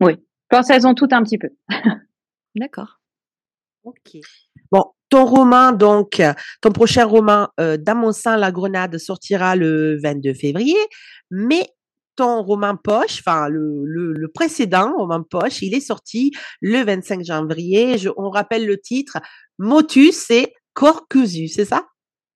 oui, 0.00 0.14
pense 0.52 0.68
qu'elles 0.68 0.86
ont 0.86 0.94
toutes 0.94 1.12
un 1.12 1.22
petit 1.22 1.38
peu. 1.38 1.48
D'accord. 2.54 3.00
Ok. 3.84 4.20
Bon, 4.70 4.84
ton 5.08 5.24
roman, 5.24 5.72
donc, 5.72 6.22
ton 6.60 6.70
prochain 6.70 7.04
roman, 7.04 7.48
euh, 7.58 7.76
Dans 7.76 7.96
mon 7.96 8.12
sein, 8.12 8.36
la 8.36 8.52
grenade, 8.52 8.98
sortira 8.98 9.56
le 9.56 9.98
22 10.00 10.34
février, 10.34 10.76
mais 11.30 11.66
ton 12.14 12.42
roman 12.42 12.76
poche, 12.76 13.20
enfin 13.20 13.48
le, 13.48 13.84
le, 13.86 14.12
le, 14.12 14.28
précédent 14.28 14.92
roman 14.96 15.22
poche, 15.22 15.62
il 15.62 15.74
est 15.74 15.80
sorti 15.80 16.30
le 16.60 16.84
25 16.84 17.24
janvier. 17.24 17.96
Je, 17.96 18.10
on 18.18 18.28
rappelle 18.28 18.66
le 18.66 18.78
titre, 18.78 19.18
Motus 19.58 20.30
et 20.30 20.52
Corcusu, 20.74 21.48
c'est 21.48 21.64
ça? 21.64 21.86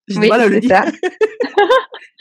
Je 0.08 0.18
oui, 0.18 0.28
le 0.28 0.60
dire. 0.60 0.84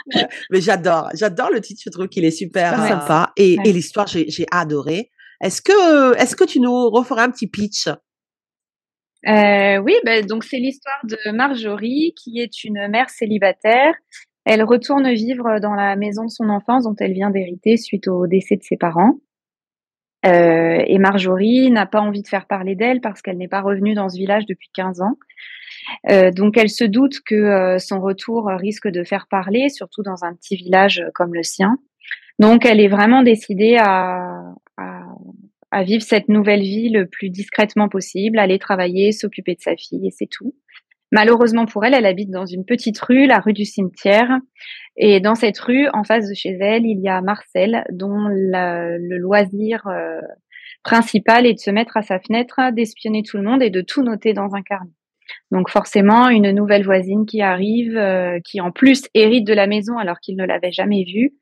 Mais 0.51 0.61
j'adore, 0.61 1.09
j'adore 1.13 1.49
le 1.51 1.61
titre. 1.61 1.81
Je 1.85 1.89
trouve 1.89 2.07
qu'il 2.07 2.25
est 2.25 2.31
super 2.31 2.79
ouais. 2.79 2.89
sympa 2.89 3.31
et, 3.37 3.57
ouais. 3.57 3.63
et 3.65 3.73
l'histoire, 3.73 4.07
j'ai 4.07 4.45
adoré. 4.51 5.11
Est-ce 5.41 5.61
que, 5.61 6.15
est-ce 6.17 6.35
que 6.35 6.43
tu 6.43 6.59
nous 6.59 6.89
referas 6.89 7.23
un 7.23 7.31
petit 7.31 7.47
pitch? 7.47 7.87
Euh, 9.27 9.77
oui, 9.77 9.93
ben, 10.05 10.25
donc 10.25 10.43
c'est 10.43 10.57
l'histoire 10.57 10.99
de 11.03 11.31
Marjorie 11.31 12.13
qui 12.15 12.39
est 12.39 12.63
une 12.63 12.87
mère 12.87 13.09
célibataire 13.09 13.95
elle 14.45 14.63
retourne 14.63 15.11
vivre 15.11 15.59
dans 15.59 15.73
la 15.73 15.95
maison 15.95 16.23
de 16.23 16.29
son 16.29 16.49
enfance 16.49 16.83
dont 16.83 16.95
elle 16.99 17.13
vient 17.13 17.31
d'hériter 17.31 17.77
suite 17.77 18.07
au 18.07 18.27
décès 18.27 18.55
de 18.55 18.63
ses 18.63 18.77
parents. 18.77 19.17
Euh, 20.25 20.83
et 20.85 20.97
Marjorie 20.99 21.69
n'a 21.71 21.85
pas 21.85 21.99
envie 21.99 22.21
de 22.21 22.27
faire 22.27 22.45
parler 22.45 22.75
d'elle 22.75 23.01
parce 23.01 23.21
qu'elle 23.21 23.37
n'est 23.37 23.47
pas 23.47 23.61
revenue 23.61 23.95
dans 23.95 24.09
ce 24.09 24.17
village 24.17 24.45
depuis 24.45 24.69
15 24.73 25.01
ans. 25.01 25.17
Euh, 26.09 26.31
donc 26.31 26.57
elle 26.57 26.69
se 26.69 26.83
doute 26.83 27.19
que 27.25 27.35
euh, 27.35 27.79
son 27.79 27.99
retour 27.99 28.47
risque 28.47 28.87
de 28.87 29.03
faire 29.03 29.27
parler, 29.27 29.69
surtout 29.69 30.03
dans 30.03 30.23
un 30.23 30.33
petit 30.35 30.55
village 30.55 31.03
comme 31.15 31.33
le 31.33 31.43
sien. 31.43 31.77
Donc 32.37 32.65
elle 32.65 32.79
est 32.79 32.87
vraiment 32.87 33.23
décidée 33.23 33.77
à, 33.79 34.41
à, 35.75 35.83
vivre 35.83 36.03
cette 36.03 36.29
nouvelle 36.29 36.61
vie 36.61 36.89
le 36.89 37.07
plus 37.07 37.29
discrètement 37.29 37.89
possible, 37.89 38.39
aller 38.39 38.59
travailler, 38.59 39.11
s'occuper 39.11 39.55
de 39.55 39.61
sa 39.61 39.75
fille 39.75 40.07
et 40.07 40.11
c'est 40.11 40.29
tout. 40.29 40.55
Malheureusement 41.11 41.65
pour 41.65 41.85
elle, 41.85 41.93
elle 41.93 42.05
habite 42.05 42.31
dans 42.31 42.45
une 42.45 42.65
petite 42.65 42.99
rue, 42.99 43.27
la 43.27 43.39
rue 43.39 43.53
du 43.53 43.65
cimetière. 43.65 44.39
Et 44.97 45.19
dans 45.19 45.35
cette 45.35 45.59
rue, 45.59 45.87
en 45.93 46.03
face 46.03 46.27
de 46.27 46.33
chez 46.33 46.57
elle, 46.59 46.85
il 46.85 46.99
y 46.99 47.09
a 47.09 47.21
Marcel, 47.21 47.83
dont 47.91 48.27
le 48.27 49.17
loisir 49.17 49.85
euh, 49.87 50.19
principal 50.83 51.45
est 51.45 51.53
de 51.53 51.59
se 51.59 51.71
mettre 51.71 51.97
à 51.97 52.01
sa 52.01 52.19
fenêtre, 52.19 52.59
d'espionner 52.73 53.23
tout 53.23 53.37
le 53.37 53.43
monde 53.43 53.61
et 53.61 53.69
de 53.69 53.81
tout 53.81 54.03
noter 54.03 54.33
dans 54.33 54.55
un 54.55 54.61
carnet. 54.61 54.91
Donc 55.51 55.69
forcément, 55.69 56.29
une 56.29 56.51
nouvelle 56.51 56.83
voisine 56.83 57.25
qui 57.25 57.41
arrive, 57.41 57.97
euh, 57.97 58.39
qui 58.43 58.61
en 58.61 58.71
plus 58.71 59.07
hérite 59.13 59.47
de 59.47 59.53
la 59.53 59.67
maison 59.67 59.97
alors 59.97 60.19
qu'il 60.19 60.37
ne 60.37 60.45
l'avait 60.45 60.71
jamais 60.71 61.03
vue, 61.03 61.33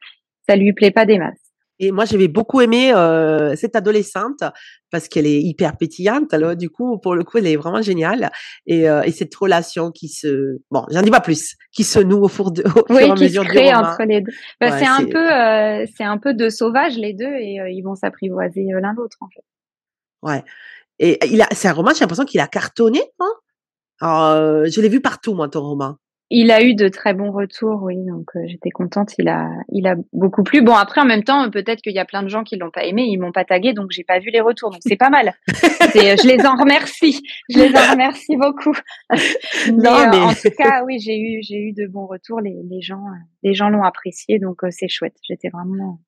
ça 0.47 0.55
lui 0.55 0.73
plaît 0.73 0.91
pas 0.91 1.05
des 1.05 1.17
masses. 1.17 1.42
Et 1.83 1.91
moi, 1.91 2.05
j'avais 2.05 2.29
beaucoup 2.29 2.61
aimé 2.61 2.93
euh, 2.93 3.55
cette 3.55 3.75
adolescente 3.75 4.43
parce 4.89 5.09
qu'elle 5.09 5.25
est 5.25 5.41
hyper 5.41 5.75
pétillante. 5.75 6.33
Alors, 6.33 6.55
du 6.55 6.69
coup, 6.69 6.97
pour 6.97 7.13
le 7.13 7.25
coup, 7.25 7.39
elle 7.39 7.47
est 7.47 7.57
vraiment 7.57 7.81
géniale. 7.81 8.31
Et, 8.65 8.89
euh, 8.89 9.01
et 9.01 9.11
cette 9.11 9.35
relation 9.35 9.91
qui 9.91 10.07
se, 10.07 10.59
bon, 10.71 10.85
j'en 10.91 11.01
dis 11.01 11.11
pas 11.11 11.19
plus, 11.19 11.55
qui 11.73 11.83
se 11.83 11.99
noue 11.99 12.23
au, 12.23 12.29
four 12.29 12.51
de, 12.51 12.63
au 12.63 12.85
oui, 12.89 12.99
fur 12.99 13.07
et 13.07 13.11
à 13.11 13.15
qui 13.15 13.23
mesure 13.23 13.43
se 13.43 13.47
crée 13.49 13.69
du 13.69 13.75
entre 13.75 14.03
les 14.03 14.21
deux. 14.21 14.31
Bah, 14.61 14.69
Ouais, 14.69 14.79
c'est 14.79 14.87
un 14.87 15.05
peu, 15.05 15.33
euh, 15.33 15.85
c'est 15.97 16.05
un 16.05 16.17
peu 16.17 16.33
de 16.33 16.47
sauvage 16.49 16.95
les 16.97 17.13
deux 17.13 17.33
et 17.33 17.57
ils 17.69 17.81
vont 17.81 17.95
s'apprivoiser 17.95 18.65
l'un 18.81 18.93
l'autre 18.93 19.17
en 19.19 19.27
fait. 19.27 19.43
Ouais. 20.21 20.43
Et 20.99 21.19
il 21.27 21.41
a, 21.41 21.47
c'est 21.51 21.67
un 21.67 21.73
roman, 21.73 21.91
j'ai 21.93 22.01
l'impression 22.01 22.23
qu'il 22.23 22.39
a 22.39 22.47
cartonné, 22.47 23.01
Alors, 23.99 24.65
je 24.65 24.79
l'ai 24.79 24.89
vu 24.89 25.01
partout, 25.01 25.33
moi, 25.33 25.49
ton 25.49 25.61
roman. 25.61 25.97
Il 26.35 26.49
a 26.49 26.63
eu 26.63 26.73
de 26.73 26.87
très 26.87 27.13
bons 27.13 27.31
retours, 27.31 27.83
oui, 27.83 27.95
donc 28.07 28.25
euh, 28.35 28.39
j'étais 28.47 28.71
contente. 28.71 29.13
Il 29.19 29.27
a, 29.27 29.51
il 29.69 29.85
a 29.85 29.93
beaucoup 30.13 30.41
plu. 30.41 30.63
Bon, 30.63 30.73
après, 30.73 30.99
en 30.99 31.05
même 31.05 31.23
temps, 31.23 31.47
peut-être 31.51 31.83
qu'il 31.83 31.93
y 31.93 31.99
a 31.99 32.05
plein 32.05 32.23
de 32.23 32.27
gens 32.27 32.43
qui 32.43 32.55
l'ont 32.55 32.71
pas 32.71 32.85
aimé, 32.85 33.03
ils 33.03 33.17
m'ont 33.17 33.31
pas 33.31 33.45
tagué, 33.45 33.73
donc 33.73 33.91
j'ai 33.91 34.03
pas 34.03 34.17
vu 34.17 34.31
les 34.31 34.41
retours, 34.41 34.71
donc 34.71 34.81
c'est 34.83 34.95
pas 34.97 35.11
mal. 35.11 35.35
C'est- 35.93 36.17
je 36.17 36.27
les 36.27 36.43
en 36.43 36.55
remercie, 36.55 37.21
je 37.49 37.59
les 37.59 37.77
en 37.77 37.91
remercie 37.91 38.35
beaucoup. 38.35 38.75
mais, 39.11 39.71
Non, 39.73 39.93
euh, 39.93 40.07
mais- 40.11 40.17
en 40.21 40.33
tout 40.33 40.49
cas, 40.57 40.83
oui, 40.85 40.99
j'ai 40.99 41.19
eu, 41.19 41.43
j'ai 41.43 41.57
eu 41.59 41.71
de 41.71 41.85
bons 41.85 42.07
retours. 42.07 42.41
Les, 42.41 42.55
les 42.67 42.81
gens, 42.81 43.05
euh, 43.05 43.19
les 43.43 43.53
gens 43.53 43.69
l'ont 43.69 43.83
apprécié, 43.83 44.39
donc 44.39 44.63
euh, 44.63 44.69
c'est 44.71 44.87
chouette. 44.87 45.15
J'étais 45.21 45.49
vraiment 45.49 45.99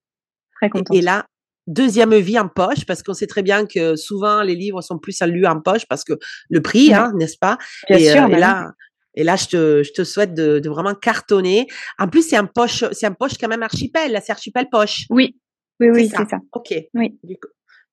très 0.56 0.70
contente. 0.70 0.96
Et, 0.96 1.00
et 1.00 1.02
là, 1.02 1.28
deuxième 1.68 2.16
vie 2.16 2.40
en 2.40 2.48
poche, 2.48 2.86
parce 2.88 3.04
qu'on 3.04 3.14
sait 3.14 3.28
très 3.28 3.44
bien 3.44 3.68
que 3.68 3.96
souvent 3.96 4.42
les 4.42 4.56
livres 4.56 4.82
sont 4.82 4.98
plus 4.98 5.22
lus 5.22 5.46
en 5.46 5.60
poche 5.62 5.86
parce 5.88 6.04
que 6.04 6.14
le 6.50 6.62
prix, 6.64 6.94
hein, 6.96 7.12
n'est-ce 7.16 7.38
pas? 7.38 7.60
Bien 7.90 7.98
et, 7.98 8.10
sûr, 8.10 8.24
euh, 8.24 8.28
bah 8.28 8.38
et 8.38 8.40
là, 8.40 8.72
Et 9.16 9.24
là, 9.24 9.36
je 9.36 9.48
te, 9.48 9.84
je 9.84 9.92
te 9.92 10.04
souhaite 10.04 10.34
de, 10.34 10.60
de 10.60 10.70
vraiment 10.70 10.94
cartonner. 10.94 11.68
En 11.98 12.08
plus, 12.08 12.22
c'est 12.22 12.38
un 12.38 12.46
poche, 12.46 12.84
c'est 12.92 13.06
un 13.06 13.14
poche 13.14 13.38
quand 13.40 13.48
même 13.48 13.64
archipel. 13.64 14.12
Là, 14.12 14.22
c'est 14.22 14.32
archipel 14.32 14.68
poche. 14.70 15.06
Oui, 15.10 15.36
oui, 15.80 15.90
oui, 15.90 16.10
c'est 16.10 16.30
ça. 16.30 16.40
Ok. 16.54 16.74
Oui. 16.94 17.18
Du 17.24 17.36
coup, 17.36 17.48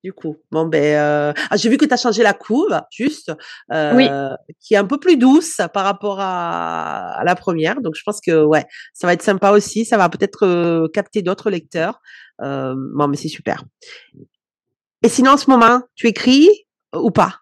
du 0.04 0.12
coup. 0.12 0.36
bon 0.50 0.66
ben, 0.66 0.82
euh, 0.82 1.32
ah, 1.50 1.56
j'ai 1.56 1.68
vu 1.68 1.76
que 1.76 1.84
tu 1.84 1.94
as 1.94 1.96
changé 1.96 2.22
la 2.22 2.34
couve, 2.34 2.80
juste, 2.90 3.32
euh, 3.72 4.30
qui 4.60 4.74
est 4.74 4.76
un 4.76 4.84
peu 4.84 4.98
plus 4.98 5.16
douce 5.16 5.60
par 5.72 5.84
rapport 5.84 6.18
à, 6.20 7.18
à, 7.18 7.24
la 7.24 7.34
première. 7.34 7.80
Donc, 7.80 7.94
je 7.96 8.02
pense 8.04 8.20
que 8.20 8.44
ouais, 8.44 8.64
ça 8.94 9.06
va 9.06 9.12
être 9.12 9.22
sympa 9.22 9.50
aussi. 9.50 9.84
Ça 9.84 9.96
va 9.96 10.08
peut-être 10.08 10.46
euh, 10.46 10.88
capter 10.92 11.22
d'autres 11.22 11.50
lecteurs. 11.50 12.00
Bon, 12.38 13.06
mais 13.08 13.16
c'est 13.16 13.28
super. 13.28 13.64
Et 15.04 15.08
sinon, 15.08 15.32
en 15.32 15.36
ce 15.36 15.48
moment, 15.48 15.82
tu 15.94 16.08
écris 16.08 16.48
ou 16.94 17.10
pas? 17.10 17.38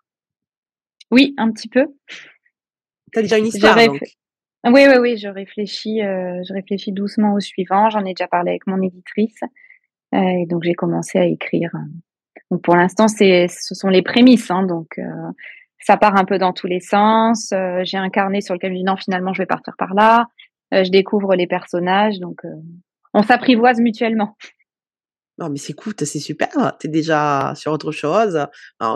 Oui, 1.10 1.34
un 1.38 1.50
petit 1.50 1.68
peu. 1.68 1.86
T'as 3.12 3.22
déjà 3.22 3.38
une 3.38 3.46
histoire 3.46 3.76
donc. 3.76 4.00
Oui, 4.66 4.84
oui, 4.86 4.96
oui, 5.00 5.16
je 5.16 5.28
réfléchis, 5.28 6.02
euh, 6.02 6.38
je 6.46 6.52
réfléchis 6.52 6.92
doucement 6.92 7.32
au 7.32 7.40
suivant. 7.40 7.88
J'en 7.88 8.04
ai 8.04 8.12
déjà 8.12 8.28
parlé 8.28 8.50
avec 8.50 8.66
mon 8.66 8.82
éditrice, 8.82 9.40
euh, 10.14 10.18
et 10.18 10.46
donc 10.46 10.64
j'ai 10.64 10.74
commencé 10.74 11.18
à 11.18 11.24
écrire. 11.24 11.70
Donc 12.50 12.62
pour 12.62 12.76
l'instant, 12.76 13.08
c'est, 13.08 13.46
ce 13.48 13.74
sont 13.74 13.88
les 13.88 14.02
prémices, 14.02 14.50
hein, 14.50 14.64
donc 14.64 14.98
euh, 14.98 15.02
ça 15.80 15.96
part 15.96 16.16
un 16.16 16.24
peu 16.24 16.38
dans 16.38 16.52
tous 16.52 16.66
les 16.66 16.80
sens. 16.80 17.52
Euh, 17.52 17.80
j'ai 17.84 17.96
un 17.96 18.10
carnet 18.10 18.40
sur 18.40 18.54
lequel 18.54 18.72
je 18.72 18.78
dis 18.78 18.84
non, 18.84 18.96
finalement, 18.96 19.32
je 19.32 19.42
vais 19.42 19.46
partir 19.46 19.74
par 19.78 19.94
là. 19.94 20.26
Euh, 20.74 20.84
je 20.84 20.90
découvre 20.90 21.34
les 21.34 21.46
personnages, 21.46 22.18
donc 22.18 22.44
euh, 22.44 22.54
on 23.14 23.22
s'apprivoise 23.22 23.80
mutuellement. 23.80 24.36
Non, 25.40 25.48
mais 25.48 25.56
c'est 25.56 25.72
cool, 25.72 25.94
c'est 25.98 26.18
super. 26.18 26.48
Tu 26.78 26.86
es 26.86 26.90
déjà 26.90 27.54
sur 27.56 27.72
autre 27.72 27.92
chose. 27.92 28.46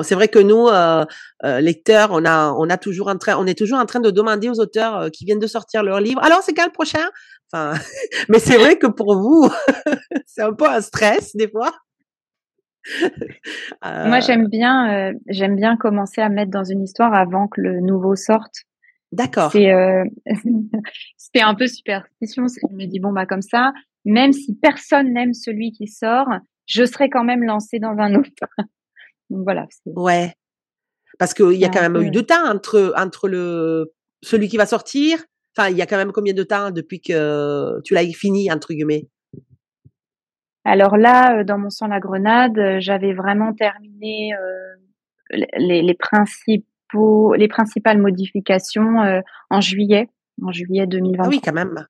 C'est 0.02 0.14
vrai 0.14 0.28
que 0.28 0.38
nous, 0.38 0.68
euh, 0.68 1.06
euh, 1.42 1.60
lecteurs, 1.60 2.10
on 2.12 2.26
a, 2.26 2.52
on 2.52 2.68
a 2.68 2.76
toujours 2.76 3.08
en 3.08 3.16
train, 3.16 3.38
on 3.38 3.46
est 3.46 3.56
toujours 3.56 3.78
en 3.78 3.86
train 3.86 4.00
de 4.00 4.10
demander 4.10 4.50
aux 4.50 4.60
auteurs 4.60 4.96
euh, 4.96 5.08
qui 5.08 5.24
viennent 5.24 5.38
de 5.38 5.46
sortir 5.46 5.82
leur 5.82 6.00
livre. 6.00 6.22
Alors, 6.22 6.42
c'est 6.42 6.52
quand 6.52 6.66
le 6.66 6.70
prochain? 6.70 7.08
Enfin, 7.50 7.72
mais 8.28 8.38
c'est 8.38 8.58
vrai 8.58 8.76
que 8.76 8.86
pour 8.86 9.16
vous, 9.16 9.50
c'est 10.26 10.42
un 10.42 10.52
peu 10.52 10.68
un 10.68 10.82
stress 10.82 11.34
des 11.34 11.48
fois. 11.48 11.72
Moi, 13.82 14.20
j'aime 14.20 14.48
bien, 14.48 15.14
j'aime 15.26 15.56
bien 15.56 15.78
commencer 15.78 16.20
à 16.20 16.28
mettre 16.28 16.50
dans 16.50 16.64
une 16.64 16.82
histoire 16.82 17.14
avant 17.14 17.48
que 17.48 17.62
le 17.62 17.80
nouveau 17.80 18.16
sorte. 18.16 18.52
D'accord. 19.12 19.50
C'est, 19.50 19.72
c'est 21.16 21.40
un 21.40 21.54
peu 21.54 21.66
superstition. 21.66 22.44
Je 22.48 22.76
me 22.76 22.84
dis 22.84 23.00
bon 23.00 23.12
bah 23.12 23.24
comme 23.24 23.40
ça, 23.40 23.72
même 24.04 24.32
si 24.32 24.54
personne 24.54 25.12
n'aime 25.12 25.32
celui 25.32 25.72
qui 25.72 25.86
sort, 25.86 26.28
je 26.66 26.84
serai 26.84 27.08
quand 27.08 27.24
même 27.24 27.42
lancée 27.42 27.78
dans 27.78 27.96
un 27.98 28.14
autre. 28.14 28.30
Donc 29.30 29.44
voilà. 29.44 29.66
Ouais. 29.86 30.32
Parce 31.18 31.34
qu'il 31.34 31.52
y 31.52 31.64
a 31.64 31.68
quand 31.68 31.80
même 31.80 32.02
eu 32.02 32.10
de 32.10 32.20
temps 32.20 32.46
entre, 32.46 32.92
entre 32.96 33.28
le, 33.28 33.92
celui 34.22 34.48
qui 34.48 34.56
va 34.56 34.66
sortir. 34.66 35.18
Enfin, 35.56 35.70
il 35.70 35.76
y 35.76 35.82
a 35.82 35.86
quand 35.86 35.96
même 35.96 36.12
combien 36.12 36.34
de 36.34 36.42
temps 36.42 36.70
depuis 36.70 37.00
que 37.00 37.80
tu 37.82 37.94
l'as 37.94 38.04
fini, 38.06 38.50
entre 38.50 38.74
guillemets? 38.74 39.08
Alors 40.64 40.96
là, 40.96 41.44
dans 41.44 41.58
mon 41.58 41.70
sang 41.70 41.86
la 41.86 42.00
grenade, 42.00 42.80
j'avais 42.80 43.12
vraiment 43.12 43.52
terminé 43.52 44.34
euh, 44.34 45.38
les, 45.58 45.82
les, 45.82 45.94
principaux, 45.94 47.34
les 47.34 47.48
principales 47.48 47.98
modifications 47.98 49.02
euh, 49.02 49.20
en 49.50 49.60
juillet, 49.60 50.08
en 50.42 50.52
juillet 50.52 50.86
2020. 50.86 51.24
Ah 51.24 51.28
oui, 51.28 51.40
quand 51.44 51.52
même. 51.52 51.86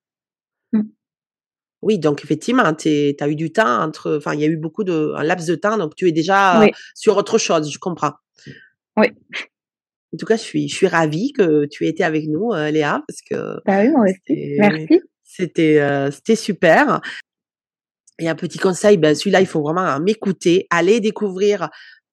Oui, 1.84 1.98
donc 1.98 2.24
effectivement, 2.24 2.72
tu 2.72 3.14
as 3.20 3.28
eu 3.28 3.36
du 3.36 3.52
temps 3.52 3.82
entre, 3.82 4.16
enfin, 4.16 4.32
il 4.32 4.40
y 4.40 4.44
a 4.44 4.46
eu 4.46 4.56
beaucoup 4.56 4.84
de, 4.84 5.12
un 5.16 5.22
laps 5.22 5.46
de 5.46 5.54
temps, 5.54 5.76
donc 5.76 5.94
tu 5.94 6.08
es 6.08 6.12
déjà 6.12 6.60
oui. 6.60 6.70
sur 6.94 7.14
autre 7.18 7.36
chose, 7.36 7.70
je 7.70 7.78
comprends. 7.78 8.12
Oui. 8.96 9.08
En 10.14 10.16
tout 10.16 10.24
cas, 10.24 10.36
je 10.36 10.42
suis, 10.42 10.66
je 10.66 10.74
suis 10.74 10.86
ravie 10.86 11.32
que 11.32 11.66
tu 11.66 11.84
aies 11.84 11.90
été 11.90 12.02
avec 12.02 12.26
nous, 12.26 12.52
euh, 12.52 12.70
Léa, 12.70 13.02
parce 13.06 13.20
que. 13.20 13.60
Bah 13.66 13.82
oui, 13.82 13.90
moi 13.90 14.04
aussi. 14.04 14.56
Merci. 14.58 15.02
C'était, 15.24 15.78
euh, 15.78 16.10
c'était 16.10 16.36
super. 16.36 17.02
Et 18.18 18.30
un 18.30 18.34
petit 18.34 18.58
conseil, 18.58 18.96
ben 18.96 19.14
celui-là, 19.14 19.42
il 19.42 19.46
faut 19.46 19.60
vraiment 19.60 20.00
m'écouter, 20.00 20.66
aller 20.70 21.00
découvrir 21.00 21.68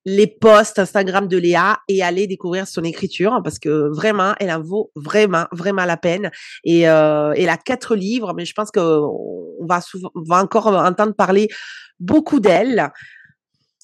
les 0.06 0.28
posts 0.28 0.80
Instagram 0.80 1.28
de 1.28 1.38
Léa 1.38 1.80
et 1.88 2.02
aller 2.02 2.28
découvrir 2.28 2.68
son 2.68 2.84
écriture 2.84 3.40
parce 3.44 3.60
que 3.60 3.90
vraiment, 3.94 4.34
elle 4.40 4.52
en 4.52 4.62
vaut 4.62 4.92
vraiment, 4.96 5.46
vraiment 5.52 5.86
la 5.86 5.98
peine. 5.98 6.32
Et 6.64 6.90
euh, 6.90 7.34
elle 7.36 7.50
a 7.50 7.58
quatre 7.58 7.96
livres, 7.96 8.34
mais 8.36 8.46
je 8.46 8.54
pense 8.54 8.72
qu'on 8.72 9.58
va 9.62 9.82
souvent, 9.82 10.12
on 10.16 10.24
va 10.24 10.42
encore 10.42 10.68
entendre 10.68 11.14
parler 11.14 11.48
beaucoup 12.00 12.40
d'elle. 12.40 12.92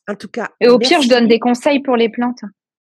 En 0.09 0.15
tout 0.15 0.29
cas. 0.29 0.49
Et 0.61 0.69
au 0.69 0.77
merci. 0.77 0.93
pire, 0.93 1.01
je 1.01 1.09
donne 1.09 1.27
des 1.27 1.39
conseils 1.39 1.81
pour 1.81 1.97
les 1.97 2.09
plantes. 2.09 2.39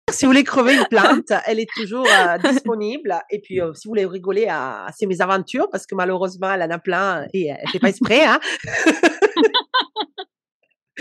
Si 0.10 0.26
vous 0.26 0.32
voulez 0.32 0.44
crever 0.44 0.76
une 0.76 0.86
plante, 0.90 1.32
elle 1.46 1.60
est 1.60 1.70
toujours 1.76 2.06
euh, 2.06 2.38
disponible. 2.40 3.16
Et 3.30 3.40
puis, 3.40 3.62
euh, 3.62 3.74
si 3.74 3.88
vous 3.88 3.92
voulez 3.92 4.06
rigoler 4.06 4.48
à, 4.48 4.86
à 4.86 4.92
ses 4.92 5.06
mésaventures, 5.06 5.70
parce 5.72 5.86
que 5.86 5.96
malheureusement, 5.96 6.52
elle 6.52 6.64
en 6.64 6.72
a 6.72 6.80
plein 6.80 7.26
et 7.34 7.48
elle 7.48 7.70
fait 7.70 7.80
pas 7.80 7.90
exprès, 7.90 8.26
hein. 8.26 8.40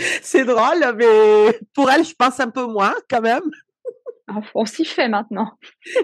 c'est 0.21 0.45
drôle, 0.45 0.95
mais 0.95 1.59
pour 1.73 1.89
elle, 1.91 2.03
je 2.03 2.13
pense 2.13 2.39
un 2.39 2.49
peu 2.49 2.65
moins 2.65 2.95
quand 3.09 3.21
même. 3.21 3.43
Ah, 4.33 4.39
on 4.55 4.63
s'y 4.63 4.85
fait 4.85 5.09
maintenant. 5.09 5.57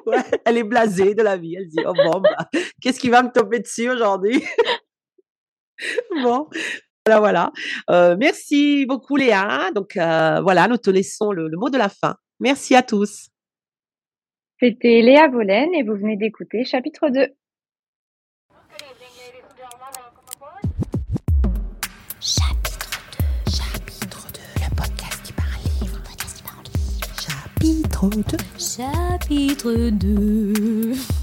ouais, 0.06 0.18
elle 0.44 0.58
est 0.58 0.64
blasée 0.64 1.16
de 1.16 1.22
la 1.22 1.38
vie. 1.38 1.56
Elle 1.56 1.68
dit, 1.70 1.80
oh 1.86 1.94
bon, 1.94 2.20
bah, 2.20 2.36
qu'est-ce 2.82 3.00
qui 3.00 3.10
va 3.10 3.24
me 3.24 3.32
tomber 3.32 3.60
dessus 3.60 3.90
aujourd'hui? 3.90 4.44
bon, 6.24 6.50
voilà, 7.06 7.20
voilà. 7.22 7.52
Euh, 7.90 8.18
merci 8.20 8.86
beaucoup, 8.86 9.16
Léa. 9.16 9.72
Donc, 9.74 9.96
euh, 9.96 10.42
voilà, 10.42 10.68
nous 10.68 10.76
te 10.76 10.90
laissons 10.90 11.32
le, 11.32 11.48
le, 11.48 11.58
mot 11.58 11.70
de 11.70 11.78
la 11.78 11.88
fin. 11.88 12.18
Merci 12.42 12.76
à 12.76 12.82
tous. 12.82 13.30
C'était 14.60 15.02
Léa 15.02 15.30
Volène 15.30 15.74
et 15.74 15.84
vous 15.84 15.96
venez 15.96 16.18
d'écouter 16.18 16.66
chapitre 16.66 17.10
2. 17.10 17.28
chapitre 28.60 29.90
2. 29.90 31.17